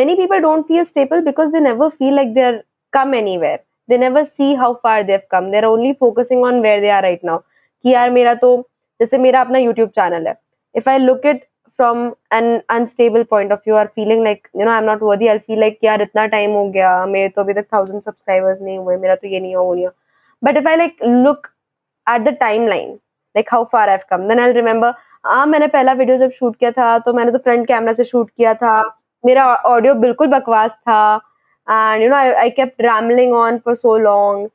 many 0.00 0.16
people 0.16 0.40
don't 0.40 0.66
feel 0.72 0.84
stable 0.84 1.22
because 1.28 1.52
they 1.52 1.60
never 1.60 1.90
feel 2.02 2.18
like 2.20 2.34
they're 2.34 2.58
come 2.96 3.14
anywhere 3.22 3.60
they 3.88 3.98
never 3.98 4.24
see 4.24 4.54
how 4.54 4.74
far 4.74 4.98
they've 5.04 5.28
come 5.34 5.50
they're 5.50 5.70
only 5.70 5.94
focusing 6.04 6.44
on 6.50 6.60
where 6.66 6.80
they 6.80 6.94
are 6.98 7.02
right 7.10 7.32
now 7.32 7.40
कि 7.84 7.90
यार 7.90 8.10
मेरा 8.10 8.34
तो 8.42 8.50
जैसे 8.99 9.17
मेरा 9.17 9.41
अपना 9.41 9.59
YouTube 9.59 9.89
channel 9.89 10.27
है। 10.27 10.35
If 10.75 10.89
I 10.89 10.97
look 10.97 11.25
it 11.25 11.45
from 11.79 12.05
an 12.33 12.61
unstable 12.69 13.23
point 13.29 13.51
of 13.51 13.59
view 13.67 13.75
or 13.75 13.87
feeling 13.95 14.23
like 14.23 14.47
you 14.57 14.65
know 14.65 14.71
I 14.71 14.77
am 14.77 14.83
not 14.83 15.01
worthy 15.03 15.27
I 15.27 15.37
feel 15.37 15.59
like 15.59 15.77
यार, 15.83 16.01
इतना 16.01 16.25
टाइम 16.25 16.51
हो 16.51 16.63
गया, 16.69 17.05
मेरे 17.05 17.29
तो 17.29 17.41
अभी 17.41 17.53
तक 17.53 17.65
थाउज़ेंड 17.73 18.01
सब्सक्राइबर्स 18.01 18.61
नहीं 18.61 18.77
हुए, 18.77 18.97
मेरा 18.97 19.15
तो 19.15 19.27
ये 19.27 19.39
नहीं 19.39 19.55
हो 19.55 19.73
नहीं 19.73 19.87
but 20.41 20.57
if 20.57 20.67
I 20.69 20.75
like 20.75 21.03
look 21.03 21.47
at 22.07 22.21
the 22.21 22.35
timeline 22.67 22.89
like 23.35 23.53
how 23.53 23.63
far 23.71 23.89
I 23.89 23.97
come 24.09 24.27
then 24.27 24.39
I 24.39 24.51
remember 24.51 24.93
हाँ 25.25 25.45
मैंने 25.45 25.67
पहला 25.67 25.93
वीडियो 25.93 26.17
जब 26.17 26.31
शूट 26.31 26.55
किया 26.55 26.71
था 26.71 26.97
तो 26.99 27.13
मैंने 27.13 27.31
तो 27.31 27.37
फ्रंट 27.39 27.67
कैमरा 27.67 27.93
से 27.93 28.03
शूट 28.03 28.29
किया 28.37 28.53
था, 28.53 28.81
मेरा 29.23 29.45
ऑडियो 29.55 29.93
बिल्कुल 29.95 30.27
बकवास 30.27 30.75
था 30.75 31.15
and 31.67 32.03
you 32.03 32.09
know 32.09 32.15
I 32.15 32.31
I 32.31 32.49
kept 32.49 32.81
rambling 32.81 33.33
on 33.35 33.57
for 33.65 33.75
so 33.75 33.97
long 33.97 34.49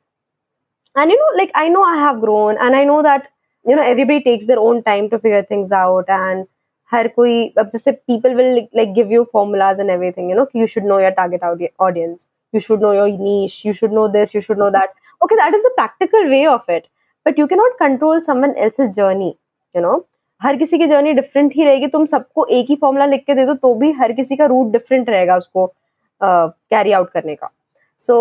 and 0.95 1.11
you 1.11 1.17
know, 1.19 1.29
like, 1.37 1.51
i 1.59 1.67
know 1.69 1.83
i 1.83 1.95
have 1.99 2.19
grown, 2.23 2.57
and 2.63 2.75
i 2.77 2.83
know 2.87 2.97
that 3.05 3.23
you 3.65 3.75
know 3.75 3.83
everybody 3.83 4.19
takes 4.19 4.45
their 4.45 4.57
own 4.57 4.81
time 4.81 5.07
to 5.07 5.17
figure 5.17 5.41
things 5.51 5.73
out 5.73 6.09
and 6.09 6.45
हर 6.91 7.07
कोई 7.07 7.47
अब 7.57 7.69
जैसे 7.69 7.91
people 7.91 8.35
will 8.35 8.55
like 8.75 8.93
give 8.93 9.11
you 9.11 9.23
formulas 9.33 9.79
and 9.79 9.89
everything 10.11 10.29
you 10.31 10.37
know 10.37 10.45
you 10.55 10.67
should 10.67 10.85
know 10.85 10.99
your 10.99 11.11
target 11.11 11.69
audience 11.79 12.27
you 12.53 12.59
should 12.61 12.81
know 12.81 12.93
your 12.93 13.09
niche 13.19 13.65
you 13.65 13.73
should 13.73 13.93
know 13.93 14.07
this 14.07 14.35
you 14.35 14.41
should 14.41 14.59
know 14.59 14.69
that 14.69 14.89
okay 15.23 15.35
that 15.35 15.55
is 15.55 15.67
the 15.67 15.71
practical 15.75 16.27
way 16.29 16.45
of 16.45 16.71
it 16.71 16.87
but 17.25 17.39
you 17.39 17.47
can 17.47 17.59
not 17.59 17.77
control 17.79 18.19
someone 18.21 18.53
else's 18.79 18.91
journey 18.91 19.35
you 19.75 19.81
know 19.81 20.05
हर 20.41 20.55
किसी 20.55 20.77
की 20.77 20.87
journey 20.87 21.13
different 21.13 21.53
ही 21.55 21.63
रहेगी 21.63 21.87
तुम 21.87 22.05
सबको 22.05 22.45
एक 22.45 22.65
ही 22.69 22.75
formula 22.75 23.05
लिख 23.05 23.23
के 23.27 23.33
दे 23.33 23.45
दो 23.45 23.53
तो 23.53 23.73
भी 23.75 23.91
हर 23.91 24.11
किसी 24.11 24.35
का 24.35 24.45
रूट 24.45 24.71
डिफरेंट 24.71 25.09
रहेगा 25.09 25.37
उसको 25.37 25.65
कैरी 26.21 26.89
uh, 26.89 26.95
आउट 26.95 27.09
करने 27.09 27.35
का। 27.35 27.49
सो 27.97 28.15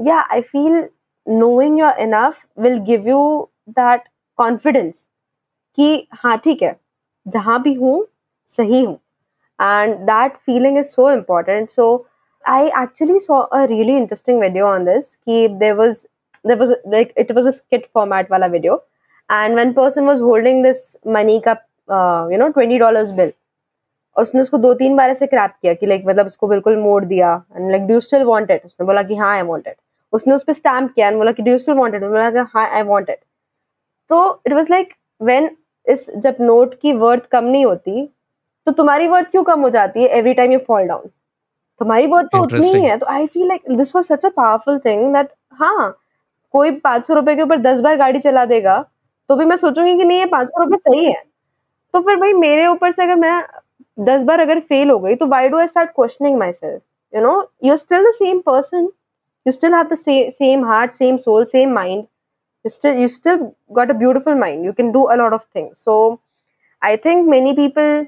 या 0.00 0.20
I 0.32 0.40
feel 0.40 0.84
knowing 1.26 1.78
you're 1.78 2.00
enough 2.00 2.44
will 2.58 2.78
give 2.84 3.08
you 3.08 3.48
that 3.68 4.08
confidence 4.38 5.06
कि 5.78 6.06
हाँ 6.14 6.36
ठीक 6.44 6.62
है, 6.62 6.76
जहाँ 7.26 7.62
भी 7.62 7.74
हूँ, 7.74 8.06
सही 8.48 8.84
हूँ। 8.84 8.94
And 9.58 9.94
that 10.06 10.36
feeling 10.36 10.78
is 10.78 10.86
so 10.86 11.10
important 11.10 11.70
so 11.70 12.06
I 12.44 12.66
actually 12.82 13.18
saw 13.20 13.38
a 13.40 13.64
really 13.66 13.96
interesting 13.96 14.40
video 14.40 14.66
on 14.66 14.84
this 14.84 15.14
कि 15.16 15.46
there 15.50 15.72
was 15.74 16.06
there 16.46 16.58
was 16.58 16.72
like 16.88 17.12
it 17.18 17.32
was 17.32 17.48
a 17.48 17.50
skit 17.50 17.86
format 17.94 18.30
वाला 18.30 18.46
video 18.46 18.74
and 19.28 19.56
one 19.56 19.72
person 19.72 20.04
was 20.06 20.22
holding 20.22 20.62
this 20.64 20.96
money 21.06 21.38
का 21.48 21.52
you 22.32 22.38
know 22.38 22.48
twenty 22.48 22.78
dollars 22.78 23.10
bill 23.12 23.32
उसने 24.16 24.40
उसको 24.40 24.58
दो 24.58 24.72
तीन 24.74 24.96
बार 24.96 25.10
ऐसे 25.10 25.26
Krebs 25.26 25.54
किया 25.62 25.72
कि 25.74 25.86
लाइक 25.86 26.04
मतलब 26.06 26.26
उसको 26.26 26.48
बिल्कुल 26.48 26.76
मोड़ 26.78 27.04
दिया। 27.04 27.34
And 27.56 27.70
like 27.70 27.86
do 27.86 27.98
still 28.00 28.22
wanted 28.24 28.60
उसने 28.66 28.86
बोला 28.86 29.02
कि 29.02 29.16
हाँ 29.16 29.32
आई 29.34 29.42
वांटेड 29.42 29.74
उसने 30.12 30.34
उस 30.34 30.44
पर 30.44 30.52
स्टैम्प 30.52 30.92
किया 30.94 31.08
एंड 31.08 31.16
बोला 31.16 31.32
कि 31.32 31.42
डू 31.42 31.56
स्टिल 31.58 31.74
वांटेड 31.74 32.04
बोला 32.04 32.30
कि 32.30 32.38
हाँ 32.54 32.68
आई 32.68 32.82
वांटेड 32.82 33.16
तो 34.10 34.42
इट 34.46 34.52
वॉज़ 34.52 34.70
लाइक 34.70 34.92
वेन 35.20 35.50
इस 35.86 36.10
जब 36.16 36.36
नोट 36.40 36.74
की 36.80 36.92
वर्थ 36.92 37.26
कम 37.26 37.44
नहीं 37.44 37.64
होती 37.64 38.06
तो 38.66 38.72
तुम्हारी 38.72 39.08
वर्थ 39.08 39.30
क्यों 39.30 39.42
कम 39.44 39.60
हो 39.60 39.70
जाती 39.70 40.02
है 40.02 40.08
every 40.18 40.34
time 40.34 40.52
you 40.52 40.58
fall 40.58 40.86
down 40.88 41.10
तुम्हारी 41.80 42.06
वर्थ 42.06 42.26
तो 42.32 42.42
उतनी 42.42 42.72
ही 42.72 42.82
है 42.84 42.96
तो 42.96 43.06
I 43.06 43.26
feel 43.26 43.48
like 43.48 43.76
this 43.76 43.94
was 43.96 44.06
such 44.06 44.26
a 44.26 44.28
powerful 44.28 44.78
thing 44.78 45.12
that 45.14 45.28
हाँ 45.52 45.96
कोई 46.54 46.70
पाँच 46.80 47.06
सौ 47.06 47.14
रुपए 47.14 47.34
के 47.36 47.42
ऊपर 47.42 47.60
दस 47.60 47.80
बार 47.80 47.96
गाड़ी 47.96 48.20
चला 48.20 48.44
देगा 48.44 48.80
तो 49.30 49.36
भी 49.36 49.44
मैं 49.44 49.56
सोचूँगी 49.56 49.96
कि 49.96 50.04
नहीं 50.04 50.18
ये 50.18 50.26
पाँच 50.26 50.48
सौ 50.48 50.62
रुपये 50.62 50.76
सही 50.76 51.04
है। 51.04 51.22
तो 51.94 52.00
फिर 52.00 52.16
भाई 52.16 52.32
मेरे 52.32 52.66
ऊपर 52.66 52.90
से 52.90 53.02
अगर 53.02 53.16
मैं 53.16 53.42
दस 54.04 54.22
बार 54.22 54.40
अगर 54.40 54.60
फेल 54.60 54.90
हो 54.90 54.98
गई 54.98 55.14
तो 55.14 55.26
why 55.26 55.48
do 55.48 55.58
I 55.58 55.66
start 55.66 55.90
questioning 55.90 56.38
myself 56.52 56.82
you 57.12 57.22
know 57.22 57.38
you 57.64 57.70
are 57.70 57.76
still 57.76 58.04
the 58.04 58.10
same 58.14 58.38
person 58.38 58.88
you 59.46 59.52
still 59.52 59.74
have 59.74 59.86
the 59.92 59.96
same 60.30 60.64
heart 60.64 60.92
same 60.92 61.16
soul 61.16 61.44
same 61.44 61.78
mind. 61.78 62.04
You 62.64 62.70
still 62.70 62.98
you 63.02 63.08
still 63.08 63.54
got 63.72 63.90
a 63.90 63.94
beautiful 63.94 64.34
mind 64.34 64.64
you 64.64 64.72
can 64.72 64.92
do 64.92 65.06
a 65.14 65.16
lot 65.16 65.32
of 65.32 65.44
things 65.56 65.78
so 65.78 65.96
i 66.82 66.96
think 66.96 67.28
many 67.28 67.54
people 67.54 68.06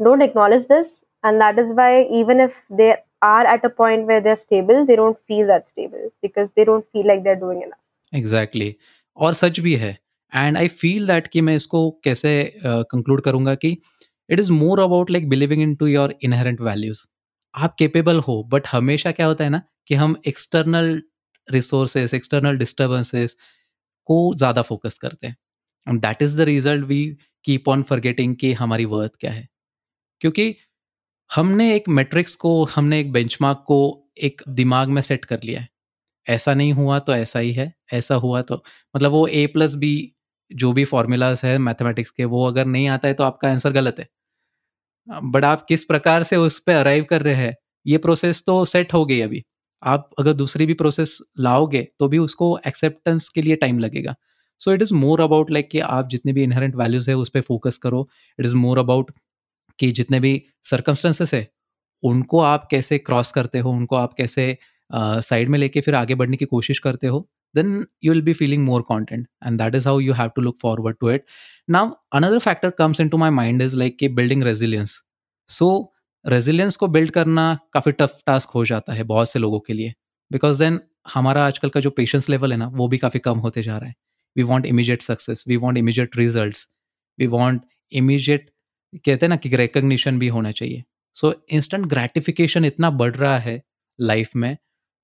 don't 0.00 0.22
acknowledge 0.22 0.66
this 0.66 0.92
and 1.24 1.40
that 1.40 1.58
is 1.58 1.72
why 1.72 1.90
even 2.20 2.40
if 2.40 2.60
they 2.70 2.90
are 3.22 3.46
at 3.46 3.64
a 3.64 3.70
point 3.70 4.06
where 4.06 4.20
they're 4.20 4.42
stable 4.44 4.86
they 4.86 4.96
don't 4.96 5.18
feel 5.18 5.46
that 5.46 5.68
stable 5.68 6.06
because 6.22 6.50
they 6.56 6.64
don't 6.64 6.86
feel 6.92 7.06
like 7.06 7.24
they're 7.24 7.42
doing 7.46 7.62
enough 7.62 7.82
exactly 8.12 8.72
और 9.16 9.34
सच 9.34 9.58
भी 9.60 9.74
है 9.76 9.90
and 10.32 10.56
I 10.56 10.68
feel 10.68 11.06
that 11.06 11.26
कि 11.26 11.40
मैं 11.40 11.54
इसको 11.56 11.90
कैसे 12.04 12.30
conclude 12.64 13.18
uh, 13.18 13.24
करूँगा 13.24 13.54
कि 13.54 13.76
it 14.30 14.40
is 14.40 14.50
more 14.52 14.80
about 14.80 15.10
like 15.10 15.28
believing 15.28 15.62
into 15.74 15.86
your 15.86 16.14
inherent 16.24 16.60
values 16.60 17.06
आप 17.54 17.74
केपेबल 17.78 18.18
हो 18.28 18.42
बट 18.52 18.66
हमेशा 18.72 19.12
क्या 19.12 19.26
होता 19.26 19.44
है 19.44 19.50
ना 19.50 19.62
कि 19.88 19.94
हम 19.94 20.16
एक्सटर्नल 20.28 21.02
रिसोर्सेज 21.48 22.14
एक्सटर्नल 22.14 22.58
डिस्टर्बेंसेस 22.58 23.36
को 24.10 24.18
ज़्यादा 24.36 24.62
फोकस 24.62 24.98
करते 24.98 25.26
हैं। 25.26 25.36
And 25.86 26.00
that 26.02 26.22
is 26.22 26.36
the 26.36 26.46
result 26.46 26.84
we 26.86 27.04
keep 27.44 27.68
on 27.68 27.82
forgetting 27.84 28.36
कि 28.36 28.52
हमारी 28.54 28.84
वर्थ 28.86 29.12
क्या 29.20 29.32
है। 29.32 29.48
क्योंकि 30.20 30.54
हमने 31.30 31.74
एक 31.74 31.88
मेट्रिक्स 31.90 32.34
को, 32.36 32.64
हमने 32.66 33.00
एक 33.00 33.12
बेंचमार्क 33.12 33.64
को 33.66 33.78
एक 34.20 34.42
दिमाग 34.50 34.88
में 34.90 35.02
सेट 35.02 35.24
कर 35.24 35.40
लिया 35.44 35.60
है। 35.60 35.68
ऐसा 36.26 36.54
नहीं 36.54 36.72
हुआ 36.74 36.98
तो 37.00 37.14
ऐसा 37.14 37.38
ही 37.38 37.52
है, 37.52 37.72
ऐसा 37.92 38.14
हुआ 38.16 38.42
तो 38.42 38.62
मतलब 38.94 39.10
वो 39.12 39.26
ए 39.28 39.46
प्लस 39.48 39.74
बी 39.76 39.92
जो 40.50 40.72
भी 40.72 40.84
फॉर्मूलाज 40.86 41.40
है 41.44 41.56
मैथमेटिक्स 41.60 42.10
के, 42.10 42.24
वो 42.26 42.46
अगर 42.46 42.66
नहीं 42.66 42.88
आता 42.88 43.08
है 43.08 43.14
तो 43.14 43.24
आपका 43.24 43.50
आंसर 43.50 43.72
गलत 43.72 43.98
है। 43.98 44.08
बट 45.08 45.44
आप 45.44 45.64
किस 45.66 45.84
प्रकार 45.84 46.22
से 46.22 46.36
उस 46.38 46.58
पर 46.58 46.74
अराइव 46.74 47.04
कर 47.04 47.22
रहे 47.22 47.34
हैं, 47.36 47.54
ये 47.86 47.98
प्रोसेस 47.98 48.42
तो 48.46 48.64
सेट 48.66 48.92
हो 48.94 49.04
गई 49.06 49.20
अभी। 49.20 49.42
आप 49.82 50.10
अगर 50.18 50.32
दूसरी 50.32 50.66
भी 50.66 50.74
प्रोसेस 50.74 51.18
लाओगे 51.38 51.88
तो 51.98 52.08
भी 52.08 52.18
उसको 52.18 52.58
एक्सेप्टेंस 52.66 53.28
के 53.28 53.42
लिए 53.42 53.56
टाइम 53.56 53.78
लगेगा। 53.78 54.14
So 54.58 54.72
it 54.72 54.82
is 54.82 54.94
more 54.94 55.20
about 55.20 55.50
like 55.50 55.70
कि 55.70 55.80
आप 55.80 56.08
जितने 56.08 56.32
भी 56.32 56.42
इनहेरेंट 56.42 56.76
वैल्यूज़ 56.76 57.10
है 57.10 57.16
उस 57.16 57.28
पर 57.28 57.40
फोकस 57.40 57.78
करो। 57.78 58.08
इट 58.40 58.46
इज़ 58.46 58.56
मोर 58.56 58.78
अबाउट 58.78 59.10
कि 59.78 59.92
जितने 59.92 60.20
भी 60.20 60.42
सर्कमस्टेंसेस 60.64 61.34
है 61.34 61.48
उनको 62.02 62.40
आप 62.40 62.68
कैसे 62.70 62.98
क्रॉस 62.98 63.32
करते 63.32 63.58
हो 63.58 63.70
उनको 63.70 63.96
आप 63.96 64.14
कैसे 64.14 64.58
साइड 64.92 65.46
uh, 65.46 65.52
में 65.52 65.58
लेके 65.58 65.80
फिर 65.80 65.94
आगे 65.94 66.14
बढ़ने 66.14 66.36
की 66.36 66.44
कोशिश 66.44 66.78
करते 66.78 67.06
हो 67.06 67.28
then 67.54 67.84
you'll 68.00 68.22
be 68.22 68.32
feeling 68.32 68.64
more 68.64 68.82
content 68.82 69.26
and 69.42 69.58
that 69.58 69.74
is 69.74 69.84
how 69.84 69.98
you 69.98 70.12
have 70.12 70.34
to 70.34 70.40
look 70.40 70.58
forward 70.58 70.98
to 71.00 71.08
it. 71.08 71.24
Now 71.68 71.96
another 72.12 72.40
factor 72.40 72.70
comes 72.70 73.00
into 73.00 73.18
my 73.18 73.30
mind 73.30 73.62
is 73.62 73.74
like 73.74 73.98
कि 73.98 74.14
building 74.14 74.40
resilience. 74.40 75.02
So 75.48 75.89
resilience 76.24 76.76
को 76.76 76.86
बिल्ड 76.88 77.10
करना 77.10 77.58
काफ़ी 77.72 77.92
tough 77.92 78.20
task 78.26 78.48
हो 78.48 78.64
जाता 78.64 78.92
है 78.92 79.02
बहुत 79.02 79.30
से 79.30 79.38
लोगों 79.38 79.60
के 79.60 79.72
लिए। 79.72 79.92
बिकॉज़ 80.30 80.58
देन 80.58 80.80
हमारा 81.14 81.46
आजकल 81.46 81.68
का 81.68 81.80
जो 81.80 81.90
पेशेंस 81.90 82.28
लेवल 82.28 82.52
है 82.52 82.58
ना, 82.58 82.66
वो 82.66 82.88
भी 82.88 82.98
काफ़ी 82.98 83.20
कम 83.20 83.38
होते 83.38 83.62
जा 83.62 83.76
रहा 83.78 83.88
है। 83.88 83.94
We 84.36 84.42
want 84.42 84.66
immediate 84.66 85.02
success 85.02 85.44
we 85.48 85.56
want 85.56 85.78
immediate 85.78 86.16
result 86.16 86.58
we 87.18 87.26
want 87.26 87.62
immediate 87.92 88.50
कहते 88.94 89.26
हैं 89.26 89.28
ना 89.28 89.36
कि 89.36 89.48
रिकग्निशन 89.48 90.18
भी 90.18 90.28
होना 90.28 90.52
चाहिए। 90.52 90.82
सो 91.16 91.34
इंस्टेंट 91.50 91.86
ग्रेटिफिकेशन 91.86 92.64
इतना 92.64 92.90
बढ़ 92.90 93.14
रहा 93.16 93.38
है 93.38 93.62
लाइफ 93.98 94.36
में 94.36 94.56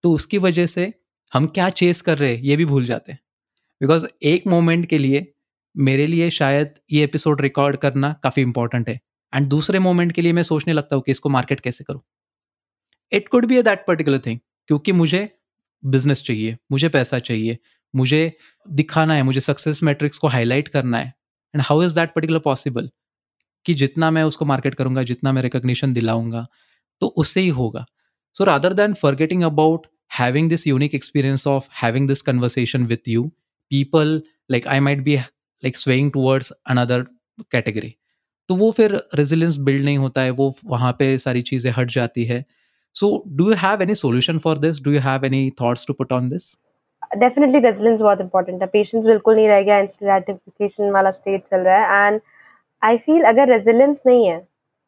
तो 0.05 0.13
उसकी 0.13 0.39
वजह 0.39 0.67
से 0.67 0.93
हम 1.33 1.47
क्या 1.47 1.69
चेस 1.71 2.01
कर 2.01 2.19
रहे 2.19 2.35
हैं, 2.35 2.43
ये 2.43 2.57
भी 2.57 2.65
भूल 2.65 2.85
जाते 2.85 3.13
हैं। 3.13 3.19
बिकॉज़ 3.81 4.07
एक 4.23 4.47
मोमेंट 4.47 4.87
के 4.87 4.99
लिए 4.99 5.27
मेरे 5.75 6.07
लिए 6.07 6.31
शायद 6.31 6.75
ये 6.93 7.05
एपिसोड 7.05 7.41
रिकॉर्ड 7.41 7.77
करना 7.77 8.13
काफ़ी 8.23 8.43
इंपॉर्टेंट 8.43 8.89
है। 8.89 9.01
एंड 9.35 9.47
दूसरे 9.47 9.79
मोमेंट 9.79 10.13
के 10.13 10.23
लिए 10.23 10.33
मैं 10.33 10.43
सोचने 10.43 10.73
लगता 10.73 10.97
हूँ 10.97 11.03
कि 11.03 11.11
इसको 11.11 11.29
मार्केट 11.29 11.61
कैसे 11.61 11.85
करूँ? 11.85 12.01
It 13.13 13.29
could 13.29 13.47
be 13.47 13.57
a 13.59 13.63
that 13.63 13.85
particular 13.87 14.19
thing 14.19 14.39
क्योंकि 14.69 14.93
मुझे 14.93 15.29
बिज़नेस 15.83 16.23
चाहिए, 16.23 16.57
मुझे 16.73 16.89
पैसा 16.89 17.19
चाहिए, 17.19 17.59
मुझे 17.95 18.33
दिखाना 18.69 19.15
है, 19.15 19.23
मुझे 19.23 19.41
सक्सेस 19.41 19.83
मैट्रिक्स 19.83 20.19
को 20.19 20.29
हाईलाइट 20.29 20.69
करना 20.69 20.99
है। 20.99 21.13
And 21.55 21.63
how 21.63 21.83
is 21.83 21.95
that 21.95 22.15
particular 22.15 22.39
possible 22.39 22.91
कि 23.67 23.75
जितना 23.75 24.11
मैं 24.11 24.23
उसको 24.23 24.45
मार्केट 24.45 24.75
करूँगा, 24.75 25.03
जितना 25.03 25.33
मैं 25.33 25.43
रिकग्निशन 25.43 25.93
दिलाऊँगा 25.93 26.47
तो 27.01 27.07
उससे 27.07 27.41
ही 27.41 27.49
होगा। 27.49 27.87
So 28.37 28.45
rather 28.45 28.73
than 28.73 28.95
forgetting 28.95 29.43
about 29.43 29.87
having 30.11 30.49
this 30.51 30.65
unique 30.67 30.93
experience 30.95 31.45
of 31.47 31.65
having 31.79 32.05
this 32.09 32.21
conversation 32.23 32.85
with 32.91 33.09
you, 33.13 33.23
people, 33.71 34.13
like 34.49 34.67
i 34.67 34.77
might 34.81 35.01
be, 35.05 35.17
like, 35.63 35.77
swaying 35.77 36.11
towards 36.13 36.51
another 36.75 36.99
category. 37.55 37.91
तो 38.49 38.55
वो 38.57 38.71
फिर 38.73 38.95
रेजिलियंस 39.15 39.57
बिल्ड 39.59 39.85
नहीं 39.85 39.99
होता 39.99 40.21
है, 40.21 40.31
वो 40.31 40.55
वहाँ 40.67 40.93
पे 40.99 41.17
सारी 41.19 41.43
चीज़ें 41.43 41.71
हट 41.77 41.91
जाती 41.91 42.25
है। 42.25 42.45
So 42.97 43.23
do 43.29 43.49
you 43.49 43.55
have 43.59 43.83
any 43.83 43.95
solution 43.95 44.39
for 44.39 44.59
this 44.59 44.83
do 44.83 44.93
you 44.93 45.01
have 45.01 45.25
any 45.25 45.51
thoughts 45.61 45.87
to 45.87 45.93
put 45.95 46.13
on 46.13 46.29
this 46.29 46.57
definitely 47.17 47.59
resilience 47.61 48.01
बहुत 48.01 48.21
इंपॉर्टेंट 48.21 48.63
है। 48.63 48.69
पेशेंस 48.69 49.07
बिल्कुल 49.07 49.35
नहीं 49.35 49.49
रह 49.49 49.63
गया 49.63 49.79
इंस्टेंट 49.79 50.93
वाला 50.93 51.11
स्टेज 51.11 51.41
चल 51.51 51.61
रहा 51.61 51.77
है। 51.77 52.07
एंड 52.07 52.21
आई 52.83 52.97
फील 52.99 53.23
अगर 53.25 53.49
रेजिलियंस 53.49 54.03
नहीं 54.07 54.27
है 54.27 54.41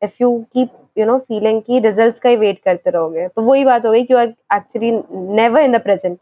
if 0.03 0.17
you 0.21 0.33
keep 0.55 0.71
you 0.99 1.05
know 1.07 1.19
feeling 1.19 1.61
कि 1.63 1.79
रिजल्ट्स 1.81 2.21
का 2.21 2.31
ही 2.31 2.37
वेट 2.37 2.59
करते 2.65 2.91
रहोगे 2.91 3.27
तो 3.29 3.43
वही 3.43 3.65
बात 3.65 3.87
हो 3.87 3.93
गई 3.93 4.03
कि 4.05 4.13
you 4.13 4.19
are 4.19 4.33
actually 4.55 4.91
never 5.35 5.61
in 5.61 5.73
the 5.73 5.81
present 5.83 6.19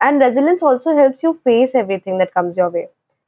and 0.00 0.22
resilience 0.22 0.62
also 0.62 0.96
helps 0.98 1.24
you 1.24 1.32
face 1.44 1.74
everything 1.76 2.18
that 2.18 2.30
comes 2.34 2.58
your 2.58 2.70
way 2.70 2.82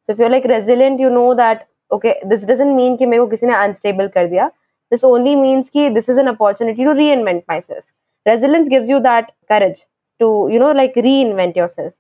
so 0.09 0.13
if 0.13 0.23
you 0.23 0.29
like 0.29 0.47
resilient 0.47 1.01
you 1.01 1.11
know 1.11 1.33
that 1.35 1.65
okay 1.91 2.15
this 2.29 2.47
doesn't 2.49 2.75
mean 2.77 2.97
कि 2.97 3.07
मेरे 3.07 3.23
को 3.23 3.27
किसी 3.29 3.47
ने 3.47 3.55
अनस्टेबल 3.57 4.09
कर 4.09 4.27
दिया। 4.29 4.47
This 4.93 5.05
only 5.05 5.35
means 5.37 5.69
कि 5.69 5.89
this 5.91 6.09
is 6.11 6.21
an 6.21 6.27
opportunity 6.27 6.85
to 6.85 6.93
reinvent 7.13 7.43
myself 7.61 7.85
resilience 8.27 8.69
gives 8.69 8.91
you 8.91 8.99
that 9.01 9.31
courage 9.49 9.85
to 10.21 10.49
you 10.49 10.59
know 10.61 10.73
like 10.73 10.99
reinvent 11.21 11.57
yourself 11.69 11.93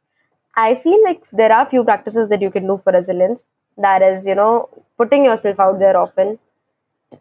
I 0.56 0.74
feel 0.74 1.02
like 1.04 1.20
there 1.34 1.52
are 1.52 1.64
few 1.64 1.82
practice 1.84 2.16
that 2.28 2.42
you 2.42 2.50
can 2.50 2.66
do 2.66 2.76
for 2.76 2.94
resilience 2.94 3.44
there 3.78 4.02
is 4.02 4.28
you 4.28 4.34
know 4.34 4.58
putting 4.98 5.26
yourself 5.36 5.60
out 5.60 5.76
there 5.76 5.96
often 5.96 6.36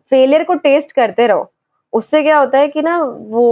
failure 0.10 0.44
को 0.44 0.54
test 0.56 0.92
करते 0.92 1.28
रहो। 1.28 1.52
उससे 1.94 2.22
क्या 2.24 2.38
होता 2.38 2.58
है 2.60 2.68
कि 2.68 2.82
ना 2.82 2.98
वो 3.04 3.44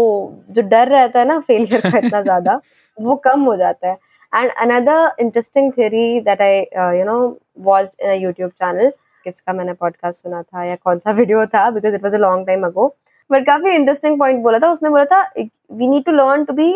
जो 0.50 0.62
डर 0.62 0.88
रहता 0.90 1.20
है 1.20 1.26
ना 1.28 1.40
फेलियर 1.48 1.82
का 1.82 1.98
इतना 1.98 2.22
ज़्यादा 2.22 2.60
वो 3.00 3.16
कम 3.26 3.42
हो 3.46 3.56
जाता 3.56 3.88
है। 3.88 3.98
And 4.34 4.52
another 4.52 5.22
interesting 5.22 5.72
theory 5.74 6.20
that 6.22 6.42
I 6.42 6.60
you 7.00 7.06
know 7.06 7.18
was 7.66 7.92
in 8.02 8.12
YouTube 8.22 8.50
channel 8.52 8.92
किसका 9.26 9.54
मैंने 9.54 9.74
पॉडकास्ट 9.74 10.24
सुना 10.24 10.42
था 10.44 10.64
या 10.64 10.76
कौन 10.76 11.00
सा 11.00 11.12
वीडियो 11.12 11.46
था 11.46 11.70
because 11.72 11.96
it 11.96 12.04
was 12.04 12.16
a 12.16 12.20
long 12.20 12.48
time 12.48 12.66
ago 12.66 12.88
but 13.30 13.46
काफ़ी 13.46 13.72
इंटरेस्टिंग 13.72 14.18
पॉइंट 14.20 14.42
बोला 14.44 14.60
था। 14.60 14.72
उसने 14.72 14.90
बोला 14.90 15.06
था 15.06 15.22
we 15.38 15.88
need 15.88 16.04
to 16.06 16.12
learn 16.12 16.44
to 16.46 16.54
be 16.54 16.70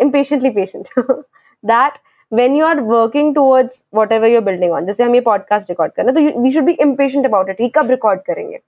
impatiently 0.00 0.50
patient 0.50 0.88
that 0.98 1.98
when 2.32 2.54
you 2.56 2.66
are 2.66 2.80
working 2.80 3.34
towards 3.34 3.84
whatever 4.12 4.28
you're 4.28 4.42
building 4.44 4.72
on 4.72 4.86
जैसे 4.86 5.04
हम 5.04 5.14
ये 5.14 5.20
पॉडकास्ट 5.20 5.70
रिकॉर्ड 5.70 5.92
कर 5.92 6.04
रहे 6.04 6.22
हैं 6.22 6.34
तो 6.34 6.40
we 6.40 6.50
should 6.52 6.64
be 6.64 6.72
impatient 6.80 7.26
about 7.26 7.48
it 7.50 7.60
ही 7.60 7.68
कब 7.68 7.90
रिकॉर्ड 7.90 8.20
करेंगे? 8.26 8.60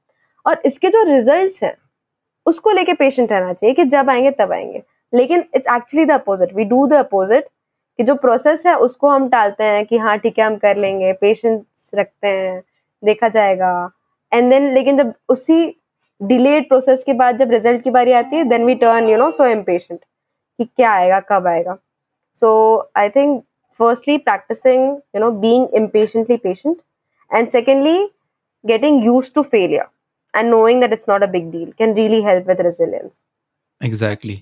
और 0.46 0.62
इसके 0.64 0.88
जो 0.88 1.02
रिज़ल्ट 1.04 1.62
हैं, 1.62 1.74
उसको 2.46 2.72
लेके 2.72 2.92
पेशेंट 2.94 3.32
रहना 3.32 3.52
चाहिए 3.52 3.74
कि 3.74 3.84
जब 3.84 4.10
आएँगे, 4.10 4.30
तब 4.30 4.52
आएँगे। 4.52 4.82
लेकिन 5.14 5.44
it's 5.54 5.66
actually 5.74 6.04
the 6.06 6.10
opposite 6.10 6.54
we 6.54 6.64
do 6.64 6.86
the 6.86 6.92
opposite 6.92 7.46
कि 7.98 8.04
जो 8.04 8.14
प्रोसेस 8.14 8.66
है, 8.66 8.74
उसको 8.76 9.08
हम 9.08 9.28
टालते 9.28 9.64
हैं 9.64 9.84
कि 9.86 9.98
हाँ 9.98 10.16
ठीक 10.18 10.38
है, 10.38 10.44
हम 10.44 10.56
कर 10.56 10.76
लेंगे। 10.76 11.12
पेशेंस 11.12 11.90
रखते 11.94 12.28
हैं। 12.28 12.62
देखा 13.02 13.28
जाएगा। 13.28 13.70
एंड 14.32 14.50
देन 14.50 14.72
लेकिन 14.74 14.96
जब 14.98 15.12
उसी 15.28 15.66
डिलेड 16.20 16.68
प्रोसेस 16.68 17.02
के 17.06 17.12
बाद 17.14 17.38
जब 17.38 17.50
रिज़ल्ट 17.50 17.82
की 17.82 17.90
बारी 17.90 18.12
आती 18.12 18.36
है 18.36 18.44
then 18.48 18.64
we 18.66 18.74
turn 18.76 19.08
you 19.08 19.16
know 19.18 19.30
so 19.30 19.46
impatient 19.46 20.00
कि 20.00 20.64
क्या 20.64 20.92
आएगा, 20.92 21.20
कब 21.20 21.46
आएगा। 21.46 21.76
So 22.36 22.90
I 22.96 23.08
think 23.10 23.42
firstly 23.80 24.18
practising 24.18 24.86
you 24.88 25.20
know 25.20 25.30
being 25.40 25.74
impatiently 25.74 26.36
patient 26.36 26.76
and 27.30 27.48
secondly 27.48 27.98
getting 28.64 28.96
used 29.02 29.32
to 29.34 29.42
failure 29.50 29.84
and 30.34 30.50
knowing 30.52 30.80
that 30.82 30.94
it's 30.94 31.06
not 31.08 31.24
a 31.24 31.26
big 31.34 31.44
deal 31.50 31.66
can 31.80 31.92
really 31.94 32.18
help 32.22 32.48
with 32.50 32.62
resilience. 32.66 33.20
Exactly. 33.80 34.34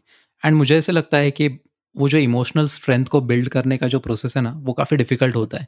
And 0.42 0.54
मुझे 0.56 0.76
ऐसे 0.78 0.92
लगता 0.92 1.16
है 1.16 1.30
कि 1.30 1.48
वो 1.96 2.08
जो 2.08 2.18
emotional 2.18 2.66
strength 2.66 3.06
को 3.06 3.20
build 3.20 3.48
करने 3.48 3.76
का 3.78 3.86
जो 3.86 3.98
प्रोसेस 4.00 4.36
है 4.36 4.42
ना, 4.42 4.52
वो 4.56 4.72
काफ़ी 4.72 4.96
डिफ़िकल्ट 4.96 5.36
होता 5.36 5.58
है। 5.58 5.66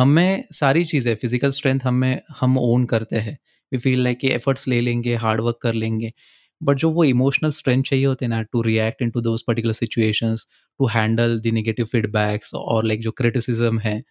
हमें 0.00 0.44
सारी 0.52 0.84
चीज़ें 0.84 1.14
फ़िज़िकल 1.16 1.50
स्ट्रेंथ 1.50 1.80
हमें, 1.84 2.20
हम 2.40 2.58
ओन 2.58 2.84
करते 2.86 3.16
हैं। 3.18 3.38
वी 3.72 3.78
फील 3.78 4.02
लाइक 4.04 4.18
कि 4.20 4.28
एफर्ट्स 4.30 4.68
ले 4.68 4.80
लेंगे 4.80 5.14
हार्ड 5.16 5.40
वर्क 5.40 5.58
कर 5.62 5.74
लेंगे। 5.74 6.12
बट 6.60 6.76
जो 6.78 6.90
वो 6.92 7.04
इमोशनल 7.04 7.50
स्ट्रेंथ 7.50 7.82
चाहिए 7.84 8.04
होते 8.06 8.24
हैं 8.24 8.30
ना 8.30 8.40
to 8.44 8.62
react 8.62 9.02
into 9.10 9.20
those 9.20 9.42
particular 9.46 9.72
situations 9.74 10.46
to 10.80 10.86
handle 10.88 11.38
the 11.40 11.52
negative 11.54 11.86
feedbacks 11.86 12.54
और 12.54 12.84
लाइक 12.84 13.00
जो 13.02 13.10
क्रिटिसिज्म 13.12 13.78
है, 13.80 14.02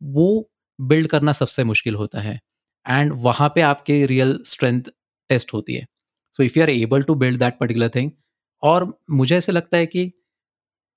वो 0.00 0.50
बिल्ड 0.78 1.08
करना 1.08 1.32
सबसे 1.34 1.64
मुश्किल 1.64 1.94
होता 1.96 2.20
है। 2.20 2.38
एंड 2.86 3.12
वहाँ 3.18 3.48
पे 3.54 3.60
आपके 3.62 4.04
रियल 4.06 4.38
स्ट्रेंथ 4.46 4.90
टेस्ट 5.30 5.52
होती 5.54 5.74
है। 5.74 5.86
So 6.34 6.42
if 6.42 6.58
you 6.58 6.64
are 6.64 6.70
able 6.70 7.02
to 7.02 7.14
build 7.16 7.38
that 7.38 7.58
particular 7.60 7.88
thing 7.96 8.10
और 8.62 8.92
मुझे 9.12 9.36
ऐसे 9.36 9.52
लगता 9.52 9.76
है 9.76 9.86
कि 9.86 10.10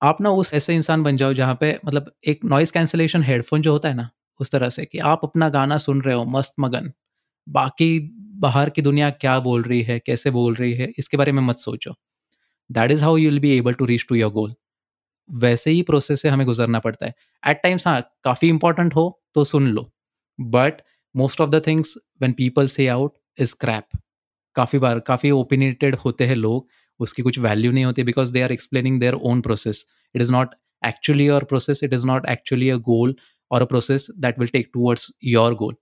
आप 0.02 0.20
ना 0.20 0.30
उस 0.32 0.52
ऐसे 0.54 0.74
इंसान 0.74 1.02
बन 1.02 1.16
जाओ 1.16 1.32
जहाँ 1.34 1.56
पे 1.60 1.78
मतलब 1.86 2.12
एक 2.28 2.44
नॉइस 2.46 2.70
कैंसिलेशन 2.70 3.22
हेडफोन 3.24 3.62
जो 3.62 3.72
होता 3.72 3.88
है 3.88 3.94
ना 3.94 4.08
उस 4.40 4.50
तरह 4.50 4.70
से 4.70 4.84
कि 4.84 4.98
आप 5.00 5.20
अपना 5.24 5.48
गाना 5.50 5.76
सुन 5.78 6.00
रहे 6.02 6.14
हो, 6.14 6.24
मस्त 6.26 6.54
मगन। 6.60 6.90
बाकी 7.46 7.98
बाहर 8.40 8.70
की 8.70 8.82
दुनिया 8.82 9.10
क्या 9.12 9.38
बोल 9.40 9.62
रही 9.62 9.82
है, 9.82 9.98
कैसे 9.98 10.30
बोल 10.30 10.54
रही 10.54 10.72
है, 10.74 10.92
इसके 10.98 11.16
बारे 11.16 11.32
में 11.32 11.42
मत 11.42 11.58
सोचो। 11.58 11.94
That 12.70 12.90
is 12.90 13.04
how 13.04 13.16
you 13.16 13.30
will 13.30 13.40
be 13.40 13.56
able 13.58 13.72
to 13.74 13.84
reach 13.86 14.04
to 14.08 14.14
your 14.14 14.30
goal 14.32 14.54
वैसे 15.30 15.70
ही 15.70 15.82
प्रोसेस 15.82 16.22
से 16.22 16.28
हमें 16.28 16.46
गुजरना 16.46 16.78
पड़ता 16.78 17.06
है। 17.06 17.14
एट 17.42 17.60
टाइम्स 17.62 17.86
हाँ 17.86 18.00
काफ़ी 18.24 18.48
इंपॉर्टेंट 18.48 18.94
हो 18.96 19.04
तो 19.34 19.44
सुन 19.44 19.66
लो। 19.68 19.90
But 20.38 20.80
most 21.14 21.40
of 21.40 21.50
the 21.50 21.62
things 21.66 21.94
when 22.22 22.32
people 22.32 22.66
say 22.66 22.86
out 22.88 23.12
is 23.38 23.54
crap 23.60 23.88
काफ़ी 24.56 24.78
बार, 24.78 25.00
काफ़ी 25.00 25.30
ओपिनियटेड 25.30 25.94
होते 25.96 26.26
हैं 26.26 26.36
लोग, 26.36 26.66
उसकी 27.00 27.22
कुछ 27.22 27.38
वैल्यू 27.38 27.72
नहीं 27.72 27.84
होती 27.84 28.02
because 28.02 28.32
they 28.32 28.42
are 28.42 28.52
explaining 28.52 29.00
their 29.00 29.14
own 29.14 29.40
process 29.40 29.84
it 30.14 30.22
is 30.22 30.32
not 30.32 30.54
actually 30.82 31.26
your 31.26 31.44
process 31.44 31.80
it 31.84 31.92
is 31.94 32.06
not 32.06 32.26
actually 32.28 32.70
a 32.70 32.76
goal 32.88 33.14
और 33.50 33.62
a 33.62 33.64
process 33.66 34.06
that 34.18 34.38
will 34.38 34.48
take 34.48 34.70
towards 34.74 35.10
your 35.24 35.54
goal 35.54 35.74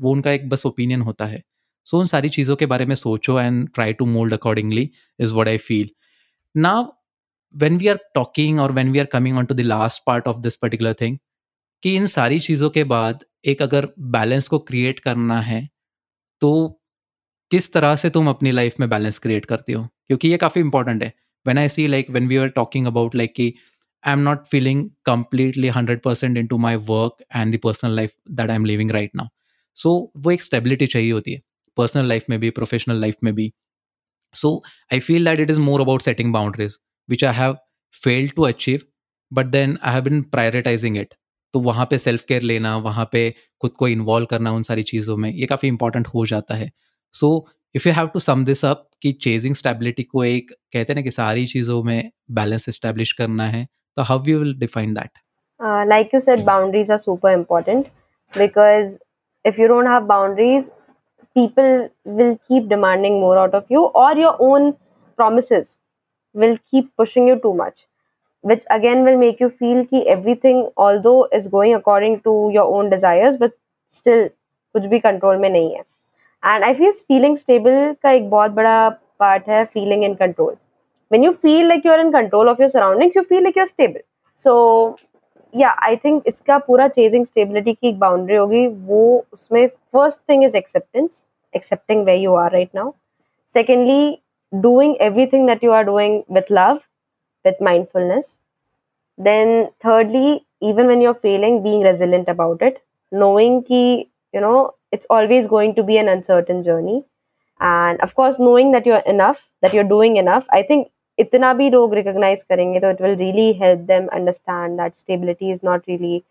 वो 0.00 0.12
उनका 0.12 0.32
एक 0.32 0.48
बस 0.48 0.66
ओपिनियन 0.66 1.00
होता 1.02 1.26
है। 1.26 1.42
सो 1.86 1.96
so, 1.96 2.00
उन 2.00 2.06
सारी 2.06 2.28
चीज़ों 2.28 2.56
के 2.56 2.66
बारे 2.66 2.86
में 2.86 2.94
सोचो 2.96 3.38
and 3.40 3.68
try 3.74 3.92
to 3.92 4.06
mould 4.06 4.34
accordingly 4.34 4.90
is 5.18 5.34
what 5.34 5.48
I 5.48 5.58
feel 5.60 5.90
ना 6.54 6.74
वेन 7.54 7.76
वी 7.78 7.88
आर 7.88 7.98
टॉकिंग 8.14 8.60
और 8.60 8.72
when 8.72 8.90
we 8.92 8.98
are 8.98 9.06
coming 9.12 9.38
on 9.38 9.44
to 9.44 9.54
the 9.54 9.60
last 9.60 10.02
part 10.06 10.28
of 10.28 10.38
this 10.40 10.56
particular 10.56 10.94
thing 11.00 11.18
कि 11.82 11.94
इन 11.96 12.06
सारी 12.08 12.40
चीज़ों 12.40 12.70
के 12.70 12.84
बाद 12.86 13.24
एक 13.46 13.62
अगर 13.62 13.88
बैलेंस 14.10 14.48
को 14.48 14.58
क्रिएट 14.60 15.00
करना 15.00 15.40
है 15.42 15.68
तो 16.42 16.52
किस 17.50 17.72
तरह 17.72 17.94
से 17.96 18.10
तुम 18.10 18.28
अपनी 18.28 18.50
लाइफ 18.52 18.74
में 18.80 18.88
बैलेंस 18.90 19.18
क्रिएट 19.18 19.44
करती 19.46 19.72
हो? 19.72 19.82
क्योंकि 20.06 20.28
ये 20.28 20.36
काफ़ी 20.36 20.60
इंपॉर्टेंट 20.60 21.02
है। 21.02 21.12
When 21.46 21.58
I 21.58 21.68
see 21.68 21.86
like 21.86 22.10
when 22.10 22.28
we 22.28 22.36
are 22.36 22.48
talking 22.50 22.86
about 22.86 23.14
like 23.14 23.32
कि 23.36 23.52
completely 24.04 25.68
hundred 25.68 26.00
percent 26.02 26.36
into 26.46 26.58
my 26.58 26.76
work 26.88 27.24
and 27.36 27.54
the 27.54 27.58
personal 27.62 27.96
life 27.96 28.14
that 28.30 28.50
I 28.50 28.56
am 28.56 28.64
living 28.64 28.90
right 28.90 29.10
now 29.16 29.26
so 29.76 29.90
वो 30.16 30.30
एक 30.30 30.42
स्टेबिलिटी 30.42 30.86
चाहिए 30.86 31.10
होती 31.12 31.32
है। 31.32 31.40
पर्सनल 31.76 32.06
लाइफ 32.08 32.24
में 32.30 32.38
भी 32.40 32.50
professional 32.50 33.00
life 33.00 33.16
में 33.24 33.34
भी। 33.34 33.52
So 34.34 34.62
I 34.92 35.00
feel 35.00 35.24
that 35.24 35.40
it 35.40 35.50
is 35.50 35.58
more 35.60 35.80
about 35.80 36.02
setting 36.02 36.32
boundaries 36.32 36.78
which 37.08 37.24
I 37.24 37.34
have 37.34 37.56
failed 37.94 38.32
to 38.34 38.42
achieve 38.42 38.80
but 39.32 39.46
then 39.48 39.78
I 39.82 39.94
have 39.94 40.02
been 40.04 40.22
prioritising 40.24 40.96
it 40.96 41.14
तो 41.54 41.60
वहाँ 41.60 41.86
पे 41.90 41.98
सेल्फ 41.98 42.24
केयर 42.24 42.42
लेना, 42.42 42.76
वहाँ 42.76 43.08
पे 43.12 43.30
खुद 43.60 43.70
को 43.78 43.88
इन्वॉल्व 43.88 44.26
करना 44.26 44.50
उन 44.52 44.62
सारी 44.62 44.82
चीज़ों 44.82 45.16
में, 45.16 45.30
ये 45.30 45.46
काफ़ी 45.46 45.68
इंपॉर्टेंट 45.68 46.06
हो 46.08 46.24
जाता 46.26 46.54
है। 46.54 46.70
So 47.14 47.46
if 47.74 47.88
you 47.88 47.94
have 47.94 48.06
to 48.06 48.18
sum 48.18 48.44
this 48.44 48.64
up 48.64 48.88
कि 49.02 49.12
चेजिंग 49.22 49.54
स्टेबिलिटी 49.54 50.02
को 50.02 50.24
एक, 50.24 50.50
कहते 50.50 50.92
हैं 50.92 50.94
ना 50.94 51.02
कि 51.02 51.10
सारी 51.10 51.46
चीज़ों 51.46 51.82
में 51.84 52.10
बैलेंस 52.30 52.68
इस्टेब्लिश 52.68 53.12
करना 53.12 53.46
है 53.48 53.66
तो 53.95 54.01
how 54.01 54.23
you 54.27 54.39
will 54.39 54.57
define 54.59 54.93
that 54.93 55.09
Uh, 55.59 55.85
like 55.89 56.09
you 56.13 56.19
said, 56.19 56.41
boundaries 56.47 56.89
are 56.93 56.97
super 57.01 57.29
important 57.33 57.85
because 58.39 58.99
if 59.45 59.59
you 59.61 59.67
don't 59.71 59.85
have 59.85 60.07
boundaries, 60.07 60.65
people 61.37 61.89
will 62.03 62.33
keep 62.49 62.67
demanding 62.67 63.19
more 63.19 63.37
out 63.37 63.53
of 63.53 63.69
you, 63.69 63.83
or 64.03 64.09
your 64.17 64.33
own 64.39 64.73
promises 65.21 65.77
will 66.33 66.57
keep 66.71 66.89
pushing 67.01 67.29
you 67.29 67.37
too 67.45 67.53
much, 67.53 67.87
which 68.41 68.65
again 68.77 69.05
will 69.05 69.17
make 69.17 69.39
you 69.39 69.49
feel 69.61 69.85
that 69.85 70.11
everything, 70.15 70.61
although 70.77 71.17
is 71.39 71.47
going 71.47 71.77
according 71.79 72.19
to 72.27 72.35
your 72.57 72.67
own 72.77 72.89
desires, 72.89 73.39
but 73.45 73.55
still 73.97 74.27
कुछ 74.75 74.85
भी 74.85 74.99
control 74.99 75.39
में 75.39 75.49
नहीं 75.49 75.75
है. 75.75 75.83
And 76.43 76.65
I 76.65 76.73
feel 76.81 76.93
feeling 77.11 77.39
stable 77.45 77.95
का 78.03 78.11
एक 78.11 78.29
बहुत 78.29 78.51
बड़ा 78.51 78.89
part 79.23 79.47
है 79.47 79.69
feeling 79.69 80.03
in 80.09 80.19
control. 80.21 80.55
When 81.10 81.24
you 81.24 81.32
feel 81.32 81.68
like 81.68 81.84
you're 81.84 82.00
in 82.00 82.12
control 82.12 82.48
of 82.48 82.58
your 82.60 82.68
surroundings, 82.68 83.16
you 83.16 83.24
feel 83.24 83.42
like 83.42 83.56
you're 83.56 83.66
stable. 83.66 84.02
So 84.34 84.96
या 85.56 85.68
आई 85.84 85.96
थिंक 86.04 86.22
इसका 86.26 86.58
पूरा 86.66 86.86
चेजिंग 86.88 87.24
स्टेबिलिटी 87.24 87.72
की 87.72 87.88
एक 87.88 87.98
बाउंड्री 87.98 88.36
होगी 88.36 88.66
वो 88.90 89.00
उसमें 89.32 89.66
first 89.66 90.20
thing 90.30 90.44
is 90.44 90.56
acceptance 90.56 91.24
accepting 91.56 92.04
way 92.06 92.14
you 92.16 92.34
are 92.42 92.52
right 92.52 92.70
now 92.74 92.92
secondly 93.54 94.18
doing 94.62 94.94
everything 95.06 95.46
that 95.48 95.64
you 95.64 95.72
are 95.78 95.84
doing 95.84 96.22
with 96.34 96.52
love 96.52 96.78
with 97.46 97.62
mindfulness 97.62 98.38
then 99.18 99.50
thirdly 99.84 100.28
even 100.68 100.86
when 100.90 101.02
you're 101.04 101.18
failing 101.24 101.56
being 101.64 101.82
resilient 101.86 102.28
about 102.32 102.62
it 102.68 102.76
knowing 103.22 103.56
ki 103.64 103.80
you 104.34 104.40
know 104.44 104.54
it's 104.96 105.10
always 105.16 105.48
going 105.50 105.74
to 105.78 105.82
be 105.90 105.98
an 106.02 106.08
uncertain 106.12 106.62
journey 106.68 106.96
and 107.60 108.00
of 108.06 108.14
course 108.20 108.38
knowing 108.44 108.70
that 108.76 108.88
you're 108.90 109.02
enough 109.14 109.42
that 109.66 109.76
you're 109.78 109.90
doing 109.90 110.16
enough 110.22 110.48
i 110.58 110.62
think 110.70 110.88
इतना 111.18 111.52
भी 111.54 111.70
लोग 111.70 111.94
recognise 111.94 112.42
करेंगे 112.42 112.80
तो 112.80 112.90
it 112.90 113.00
will 113.02 113.14
really 113.16 113.52
help 113.52 113.80
them 113.86 114.06
understand 114.08 114.80
that 114.80 114.94
stability 114.94 115.50
is 115.50 115.60
not 115.64 115.82
really 115.88 116.22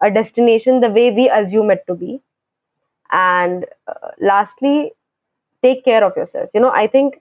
a 0.00 0.08
destination 0.08 0.80
the 0.80 0.90
way 0.92 1.10
we 1.10 1.26
assume 1.38 1.72
it 1.72 1.82
to 1.88 1.94
be 1.94 2.14
and 3.10 3.66
lastly 4.22 4.90
take 5.62 5.82
care 5.84 6.02
of 6.02 6.18
yourself 6.26 6.56
you 6.56 6.62
know 6.62 6.70
I 6.70 6.88
think 6.88 7.14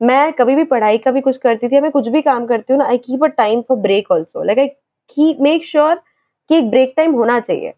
मैं 0.00 0.32
कभी 0.32 0.54
भी 0.56 0.64
पढ़ाई 0.64 0.98
का 0.98 1.10
भी 1.10 1.20
कुछ 1.20 1.36
करती 1.38 1.68
थी 1.68 1.80
मैं 1.80 1.90
कुछ 1.90 2.08
भी 2.08 2.22
काम 2.22 2.46
करती 2.46 2.72
हूँ 2.72 2.78
ना 2.78 2.86
I 2.88 2.98
keep 2.98 3.24
a 3.24 3.26
time 3.36 3.60
for 3.68 3.78
break 3.78 4.10
also 4.12 4.42
like 4.42 4.58
I 4.58 4.68
की 5.16 5.36
मेक 5.40 5.64
श्योर 5.66 5.94
कि 6.50 6.56
एक 6.58 6.70
ब्रेक 6.70 6.92
टाइम 6.96 7.14
होना 7.14 7.38
चाहिए। 7.40 7.72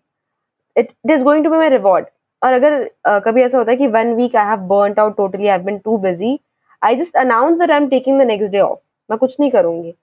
It 0.76 0.92
it 1.04 1.10
is 1.10 1.24
going 1.24 1.44
to 1.44 1.50
be 1.50 1.56
my 1.56 1.68
reward 1.68 2.06
और 2.42 2.52
अगर 2.52 2.82
uh, 2.84 3.20
कभी 3.24 3.42
ऐसा 3.42 3.58
होता 3.58 3.70
है 3.70 3.76
कि 3.76 3.86
one 3.88 4.12
week 4.14 4.36
I 4.36 4.46
have 4.46 4.66
burn 4.68 4.94
out 4.98 5.16
totally 5.16 5.48
I 5.48 5.58
been 5.58 5.78
too 5.78 5.96
busy 5.98 6.38
I 6.84 6.96
just 6.96 7.16
announce 7.16 7.58
that 7.58 7.70
I 7.70 7.76
am 7.76 7.88
taking 7.88 8.20
the 8.20 8.26
next 8.26 8.52
day 8.52 8.60
off 8.60 8.80
मैं 9.10 9.18
कुछ 9.18 9.36
नहीं 9.40 9.50
करूँगी 9.50 9.94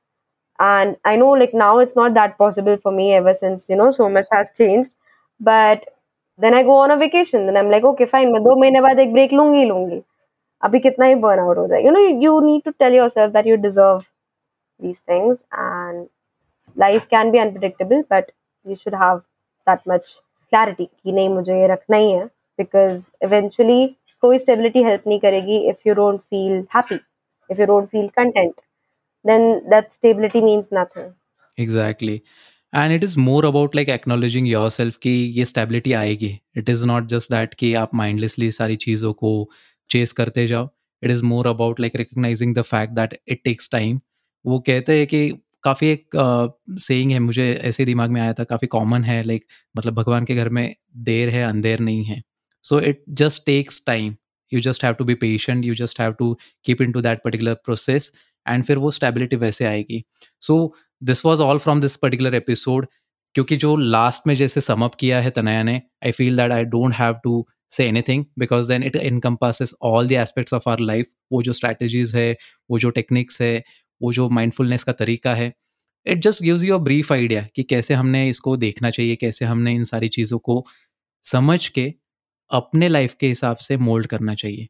and 0.60 0.96
i 1.10 1.16
know 1.20 1.30
like 1.42 1.54
now 1.60 1.80
it's 1.80 1.96
not 1.96 2.14
that 2.14 2.38
possible 2.38 2.78
for 2.82 2.92
me 2.96 3.06
ever 3.20 3.34
since 3.38 3.68
you 3.70 3.76
know 3.78 3.90
so 3.92 4.08
much 4.18 4.28
has 4.32 4.52
changed 4.60 4.92
but 5.40 5.86
then 6.40 6.54
i 6.54 6.62
go 6.68 6.76
on 6.82 6.92
a 6.92 6.98
vacation 6.98 7.48
then 7.48 7.58
i'm 7.62 7.72
like 7.74 7.88
okay 7.92 8.08
fine 8.12 8.32
मैं 8.34 8.44
दो 8.44 8.56
महीने 8.60 8.82
बाद 8.82 9.00
एक 9.00 9.14
break 9.14 9.34
लूँगी 9.34 9.64
लूँगी 9.66 10.02
अभी 10.62 10.80
कितना 10.80 11.06
ही 11.06 11.16
burn 11.24 11.40
out 11.46 11.58
हो 11.58 11.68
जाए 11.68 11.82
you 11.84 11.94
know 11.96 12.04
you 12.26 12.34
need 12.50 12.64
to 12.68 12.74
tell 12.84 12.98
yourself 13.00 13.34
that 13.38 13.50
you 13.52 13.58
deserve 13.66 14.04
these 14.80 15.00
things 15.12 15.44
and 15.66 16.08
life 16.86 17.10
can 17.16 17.32
be 17.32 17.42
unpredictable 17.46 18.04
but 18.16 18.32
you 18.66 18.78
should 18.84 19.00
have 19.06 19.24
that 19.68 19.86
much 19.94 20.14
clarity 20.54 20.86
कि 20.86 21.12
नहीं 21.12 21.30
मुझे 21.30 21.60
ये 21.62 21.68
रखना 21.74 21.98
ही 21.98 22.12
है 22.12 22.30
because 22.60 23.10
eventually 23.30 23.82
कोई 24.24 24.38
स्टेबिलिटी 24.40 24.84
हेल्प 24.84 25.04
नहीं 25.08 25.20
करेगी 25.20 25.58
if 25.70 25.88
you 25.88 25.94
don't 25.96 26.20
feel 26.20 26.64
happy 26.76 26.96
if 27.50 27.60
you 27.62 27.66
don't 27.68 27.88
feel 27.90 28.08
content 28.18 28.54
then 29.26 29.52
that 29.70 29.92
stability 29.92 30.42
means 30.42 30.70
nothing 30.74 31.12
exactly 31.58 32.22
and 32.74 32.94
it 32.94 33.04
is 33.04 33.18
more 33.20 33.46
about 33.46 33.76
like 33.76 33.90
acknowledging 33.90 34.48
your 34.48 34.70
self 34.72 35.06
ये 35.08 35.46
स्टेबिलिटी 35.46 35.94
आएगी. 35.94 36.38
It 36.58 36.70
is 36.70 36.86
not 36.88 37.08
just 37.10 37.32
that 37.32 37.54
कि 37.54 37.74
आप 37.76 37.96
mindlessly 37.96 38.52
सारी 38.52 38.76
चीज़ों 38.86 39.14
को 39.14 39.32
chase 39.90 40.12
करते 40.12 40.48
जाओ. 40.48 40.70
It 41.04 41.12
is 41.12 41.24
more 41.26 41.48
about 41.48 41.80
like 41.80 41.96
recognizing 41.96 42.56
the 42.56 42.62
fact 42.64 42.94
that 42.94 43.20
it 43.28 43.42
takes 43.46 43.70
time 43.72 44.00
वो 44.46 44.60
कहते 44.68 44.98
हैं 44.98 45.08
कि 45.08 45.30
काफ़ी 45.64 45.88
एक 45.88 46.10
सेइंग 46.16 47.10
uh, 47.10 47.14
है 47.14 47.20
मुझे 47.20 47.54
ऐसे 47.64 47.86
दिमाग 47.86 48.10
में 48.12 48.22
आया 48.22 48.34
था 48.34 48.44
काफ़ी 48.44 48.68
कॉमन 48.68 49.04
है 49.04 49.22
लाइक 49.24 49.46
मतलब 49.78 49.94
भगवान 49.94 50.26
के 50.26 50.36
घर 50.36 50.50
में 50.50 50.76
देर 51.10 51.30
है 51.30 51.44
अंधेर 51.44 51.80
नहीं 51.80 52.04
है। 52.06 52.22
So 52.64 52.80
it 52.80 53.04
just 53.10 53.46
takes 53.46 53.82
time 53.88 54.16
you 54.52 54.62
just 54.62 54.84
have 54.86 54.94
to 54.94 55.06
be 55.06 55.14
patient 55.16 55.66
you 55.66 55.76
just 55.76 56.00
have 56.00 56.14
to 56.14 56.34
keep 56.66 56.82
in 56.82 56.92
to 56.92 57.02
that 57.02 57.20
particular 57.24 57.54
process 57.54 58.12
and 58.48 58.64
फिर 58.64 58.78
वो 58.78 58.92
स्टेबिलिटी 58.92 59.36
वैसे 59.36 59.66
आएगी। 59.66 60.04
So 60.42 60.74
this 61.04 61.26
was 61.26 61.42
all 61.42 61.58
from 61.58 61.82
this 61.82 61.96
particular 61.96 62.36
episode 62.36 62.88
क्योंकि 63.36 63.58
जो 63.58 63.76
last 63.76 64.28
में 64.28 64.36
जैसे 64.36 64.62
sum up 64.62 64.96
किया 64.96 65.22
है 65.22 65.30
तनया 65.30 65.64
ने 65.64 65.82
I 66.06 66.12
feel 66.12 66.38
that 66.38 66.52
I 66.52 66.64
don't 66.66 66.94
have 66.94 67.16
to 67.24 67.46
say 67.72 67.86
anything 67.88 68.26
because 68.40 68.68
then 68.68 68.84
it 68.84 68.96
encompasses 68.96 69.74
all 69.82 70.08
the 70.08 70.12
aspects 70.12 70.54
of 70.54 70.70
our 70.70 70.80
life 70.80 71.12
वो 71.32 71.42
जो 71.44 71.54
स्ट्रैटेजीज 71.54 72.16
है, 72.16 72.36
वो 72.70 72.80
जो 72.80 72.90
टेक्निक्स 72.90 73.42
है, 73.42 73.64
वो 74.02 74.14
जो 74.14 74.30
माइंडफुलनेस 74.30 74.84
का 74.84 74.92
तरीका 74.92 75.34
है। 75.36 75.52
It 76.06 76.22
just 76.24 76.44
gives 76.44 76.64
you 76.64 76.76
a 76.76 76.78
brief 76.78 77.12
idea 77.12 77.48
कि 77.56 77.64
कैसे 77.64 77.94
हमने 77.94 78.28
इसको 78.30 78.56
देखना 78.58 78.90
चाहिए, 78.90 79.16
कैसे 79.16 79.46
हमने 79.46 79.74
इन 79.74 79.84
सारी 79.84 80.08
चीज़ों 80.08 80.40
को 80.40 80.66
समझ 81.26 81.68
के 81.68 81.94
अपने 82.52 82.88
लाइफ 82.88 83.14
के 83.20 83.28
हिसाब 83.28 83.58
से 83.58 83.78
मोल्ड 83.78 84.08
करना 84.08 84.36
चाहिए। 84.36 84.68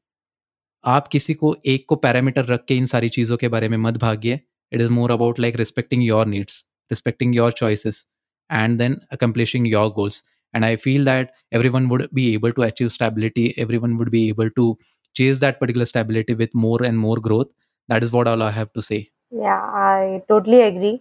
आप 0.83 1.07
किसी 1.07 1.33
को 1.33 1.55
एक 1.65 1.85
को 1.89 1.95
पैरामीटर 1.95 2.45
रख 2.45 2.65
के 2.67 2.75
इन 2.77 2.85
सारी 2.85 3.09
चीज़ों 3.09 3.37
के 3.37 3.47
बारे 3.47 3.69
में 3.69 3.77
मत 3.77 3.97
भागिए। 3.97 4.39
It 4.71 4.81
is 4.81 4.89
more 4.91 5.11
about 5.11 5.39
like 5.39 5.55
respecting 5.55 6.03
your 6.03 6.25
needs 6.27 6.63
respecting 6.91 7.35
your 7.35 7.51
choices 7.51 8.05
and 8.49 8.77
then 8.77 8.97
accomplishing 9.11 9.67
your 9.67 9.89
goals 9.95 10.23
and 10.55 10.65
I 10.65 10.75
feel 10.75 11.05
that 11.05 11.31
every 11.53 11.69
one 11.69 11.85
would 11.87 12.07
be 12.13 12.33
able 12.35 12.51
to 12.51 12.61
achieve 12.61 12.87
stability 12.89 13.53
every 13.59 13.77
one 13.77 13.93
would 13.97 14.09
be 14.11 14.27
able 14.29 14.49
to 14.55 14.77
chase 15.15 15.39
that 15.39 15.59
particular 15.59 15.85
stability 15.85 16.33
with 16.33 16.55
more 16.55 16.85
and 16.85 16.97
more 16.99 17.19
growth 17.19 17.45
that 17.89 18.03
is 18.03 18.11
what 18.11 18.27
all 18.27 18.43
I 18.43 18.53
have 18.53 18.67
to 18.75 18.81
say 18.81 19.05
Yeah, 19.33 19.59
I 19.81 20.21
totally 20.29 20.57
agree 20.61 20.95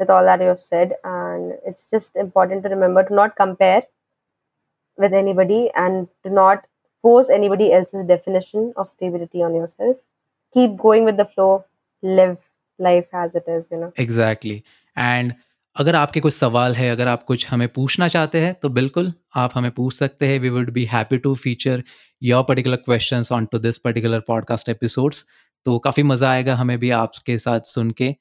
with 0.00 0.10
all 0.14 0.26
that 0.28 0.42
you 0.44 0.48
have 0.48 0.58
said. 0.62 0.90
And 1.10 1.52
it's 1.70 1.86
just 1.90 2.18
important 2.22 2.62
to 2.64 2.72
remember 2.72 3.04
to 3.04 3.14
not 3.14 3.36
compare 3.36 3.78
with 5.00 5.14
anybody 5.14 5.60
and 5.74 6.08
to 6.24 6.32
not 6.38 6.64
force 7.04 7.30
anybody 7.30 7.72
else's 7.72 8.04
definition 8.04 8.72
of 8.76 8.90
stability 8.90 9.42
on 9.42 9.54
yourself. 9.54 9.96
Keep 10.54 10.76
going 10.78 11.04
with 11.04 11.16
the 11.16 11.24
flow, 11.24 11.64
live 12.02 12.38
life 12.78 13.08
as 13.12 13.34
it 13.34 13.44
is, 13.48 13.68
you 13.70 13.80
know. 13.80 13.92
Exactly. 13.96 14.62
And 14.96 15.34
अगर 15.76 15.96
आपके 15.96 16.20
कुछ 16.20 16.32
सवाल 16.32 16.74
है 16.74 16.90
अगर 16.90 17.08
आप 17.08 17.22
कुछ 17.24 17.46
हमें 17.50 17.68
पूछना 17.68 18.08
चाहते 18.08 18.40
हैं 18.40 18.54
तो 18.62 18.68
बिल्कुल 18.68 19.12
आप 19.36 19.50
हमें 19.54 19.70
पूछ 19.70 19.94
सकते 19.94 20.26
हैं 20.26 20.38
we 20.40 20.48
would 20.48 20.70
be 20.72 20.84
happy 20.92 21.18
to 21.18 21.34
feature 21.34 21.82
your 22.22 22.42
particular 22.48 22.76
questions 22.76 23.30
on 23.32 23.46
to 23.52 23.58
this 23.58 23.78
particular 23.78 24.20
podcast 24.28 24.68
episodes 24.68 25.24
तो 25.66 25.78
काफ़ी 25.78 26.02
मज़ा 26.02 26.30
आएगा 26.30 26.54
हमें 26.56 26.78
भी 26.78 26.90
आपके 26.98 27.38
साथ 27.38 27.70
सुन 27.74 27.90
के 27.90 28.14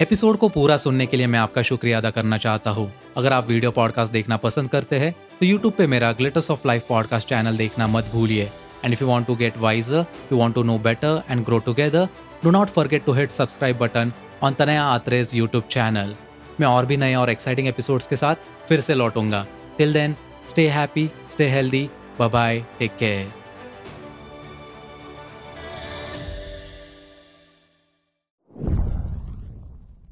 एपिसोड 0.00 0.36
को 0.38 0.48
पूरा 0.48 0.76
सुनने 0.76 1.04
के 1.06 1.16
लिए 1.16 1.26
मैं 1.26 1.38
आपका 1.38 1.62
शुक्रिया 1.62 1.98
अदा 1.98 2.10
करना 2.10 2.36
चाहता 2.38 2.70
हूँ। 2.70 2.90
अगर 3.16 3.32
आप 3.32 3.48
वीडियो 3.48 3.70
पॉडकास्ट 3.70 4.12
देखना 4.12 4.36
पसंद 4.36 4.68
करते 4.70 4.98
हैं 4.98 5.10
तो 5.40 5.46
यूट्यूब 5.46 5.72
पे 5.78 5.86
मेरा 5.86 6.10
glitters 6.12 6.50
of 6.50 6.66
life 6.66 6.84
podcast 6.88 7.28
channel 7.28 7.56
देखना 7.56 7.86
मत 7.86 8.10
भूलिए। 8.12 8.44
And 8.84 8.92
if 8.92 9.02
you 9.02 9.08
want 9.08 9.26
to 9.26 9.34
get 9.36 9.58
wiser 9.58 10.04
you 10.32 10.38
want 10.38 10.54
to 10.54 10.62
know 10.62 10.78
better 10.78 11.22
and 11.30 11.44
grow 11.44 11.58
together 11.58 12.08
do 12.44 12.50
not 12.50 12.68
forget 12.68 13.04
to 13.04 13.12
hit 13.12 13.30
subscribe 13.30 13.78
button 13.78 14.12
on 14.42 14.54
Tanaya 14.54 14.84
Atreja 14.84 15.30
YouTube 15.34 15.64
channel 15.70 16.14
मैं 16.60 16.68
और 16.68 16.86
भी 16.86 16.96
नए 16.96 17.14
और 17.14 17.30
exciting 17.30 17.68
episodes 17.68 18.06
के 18.06 18.16
साथ 18.16 18.46
फिर 18.68 18.80
से 18.80 18.94
लौटूँगा। 18.94 19.46
Till 19.78 19.92
then 19.92 20.16
stay 20.48 20.68
happy 20.68 21.10
stay 21.32 21.48
healthy 21.48 21.88
bye 22.20 22.64
take 22.78 22.96
care 22.96 23.32